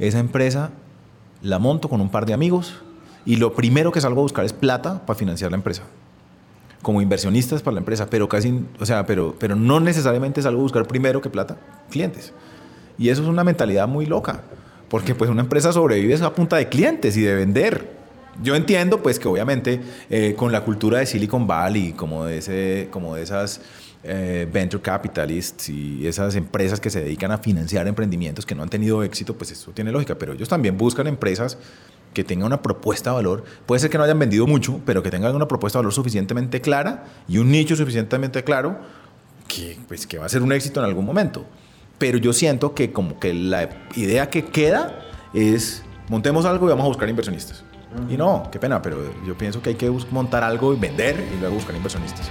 Esa 0.00 0.18
empresa 0.18 0.72
la 1.42 1.60
monto 1.60 1.88
con 1.88 2.00
un 2.00 2.08
par 2.08 2.26
de 2.26 2.34
amigos 2.34 2.74
y 3.24 3.36
lo 3.36 3.54
primero 3.54 3.92
que 3.92 4.00
salgo 4.00 4.18
a 4.18 4.24
buscar 4.24 4.44
es 4.44 4.52
plata 4.52 5.06
para 5.06 5.16
financiar 5.16 5.52
la 5.52 5.58
empresa. 5.58 5.84
Como 6.84 7.02
inversionistas 7.02 7.62
para 7.62 7.74
la 7.74 7.80
empresa, 7.80 8.08
pero 8.08 8.28
casi, 8.28 8.64
o 8.78 8.86
sea, 8.86 9.04
pero, 9.06 9.34
pero 9.40 9.56
no 9.56 9.80
necesariamente 9.80 10.40
salgo 10.40 10.60
a 10.60 10.62
buscar 10.62 10.86
primero 10.86 11.20
que 11.20 11.30
plata, 11.30 11.56
clientes. 11.90 12.32
Y 12.98 13.08
eso 13.08 13.22
es 13.22 13.28
una 13.28 13.42
mentalidad 13.42 13.88
muy 13.88 14.06
loca, 14.06 14.42
porque 14.88 15.16
pues 15.16 15.30
una 15.30 15.40
empresa 15.40 15.72
sobrevive 15.72 16.14
a 16.22 16.32
punta 16.32 16.56
de 16.56 16.68
clientes 16.68 17.16
y 17.16 17.22
de 17.22 17.34
vender. 17.34 17.94
Yo 18.42 18.54
entiendo 18.54 19.02
pues 19.02 19.18
que 19.18 19.28
obviamente 19.28 19.80
eh, 20.10 20.34
con 20.36 20.52
la 20.52 20.60
cultura 20.60 20.98
de 20.98 21.06
Silicon 21.06 21.46
Valley, 21.46 21.92
como 21.92 22.26
de, 22.26 22.38
ese, 22.38 22.88
como 22.90 23.14
de 23.14 23.22
esas 23.22 23.60
eh, 24.02 24.46
venture 24.52 24.82
capitalists 24.82 25.70
y 25.70 26.06
esas 26.06 26.36
empresas 26.36 26.78
que 26.78 26.90
se 26.90 27.00
dedican 27.00 27.30
a 27.30 27.38
financiar 27.38 27.88
emprendimientos 27.88 28.44
que 28.44 28.54
no 28.54 28.62
han 28.62 28.68
tenido 28.68 29.02
éxito, 29.02 29.34
pues 29.34 29.50
eso 29.52 29.70
tiene 29.72 29.90
lógica, 29.90 30.16
pero 30.16 30.34
ellos 30.34 30.46
también 30.46 30.76
buscan 30.76 31.06
empresas 31.06 31.56
que 32.14 32.24
tengan 32.24 32.46
una 32.46 32.62
propuesta 32.62 33.10
de 33.10 33.16
valor. 33.16 33.44
Puede 33.66 33.80
ser 33.80 33.90
que 33.90 33.98
no 33.98 34.04
hayan 34.04 34.18
vendido 34.18 34.46
mucho, 34.46 34.80
pero 34.86 35.02
que 35.02 35.10
tengan 35.10 35.34
una 35.34 35.48
propuesta 35.48 35.78
de 35.78 35.82
valor 35.82 35.92
suficientemente 35.92 36.62
clara 36.62 37.04
y 37.28 37.38
un 37.38 37.50
nicho 37.50 37.76
suficientemente 37.76 38.42
claro 38.44 38.78
que, 39.46 39.76
pues, 39.86 40.06
que 40.06 40.18
va 40.18 40.24
a 40.24 40.28
ser 40.28 40.42
un 40.42 40.52
éxito 40.52 40.80
en 40.80 40.86
algún 40.86 41.04
momento. 41.04 41.44
Pero 41.98 42.16
yo 42.18 42.32
siento 42.32 42.74
que 42.74 42.92
como 42.92 43.20
que 43.20 43.34
la 43.34 43.68
idea 43.94 44.30
que 44.30 44.46
queda 44.46 45.00
es 45.34 45.82
montemos 46.08 46.44
algo 46.44 46.66
y 46.66 46.70
vamos 46.70 46.84
a 46.84 46.88
buscar 46.88 47.08
inversionistas. 47.08 47.64
Y 48.08 48.16
no, 48.16 48.48
qué 48.50 48.58
pena, 48.58 48.82
pero 48.82 48.98
yo 49.24 49.38
pienso 49.38 49.62
que 49.62 49.70
hay 49.70 49.76
que 49.76 49.90
montar 50.10 50.42
algo 50.42 50.74
y 50.74 50.76
vender 50.76 51.22
y 51.34 51.40
luego 51.40 51.54
buscar 51.54 51.76
inversionistas. 51.76 52.30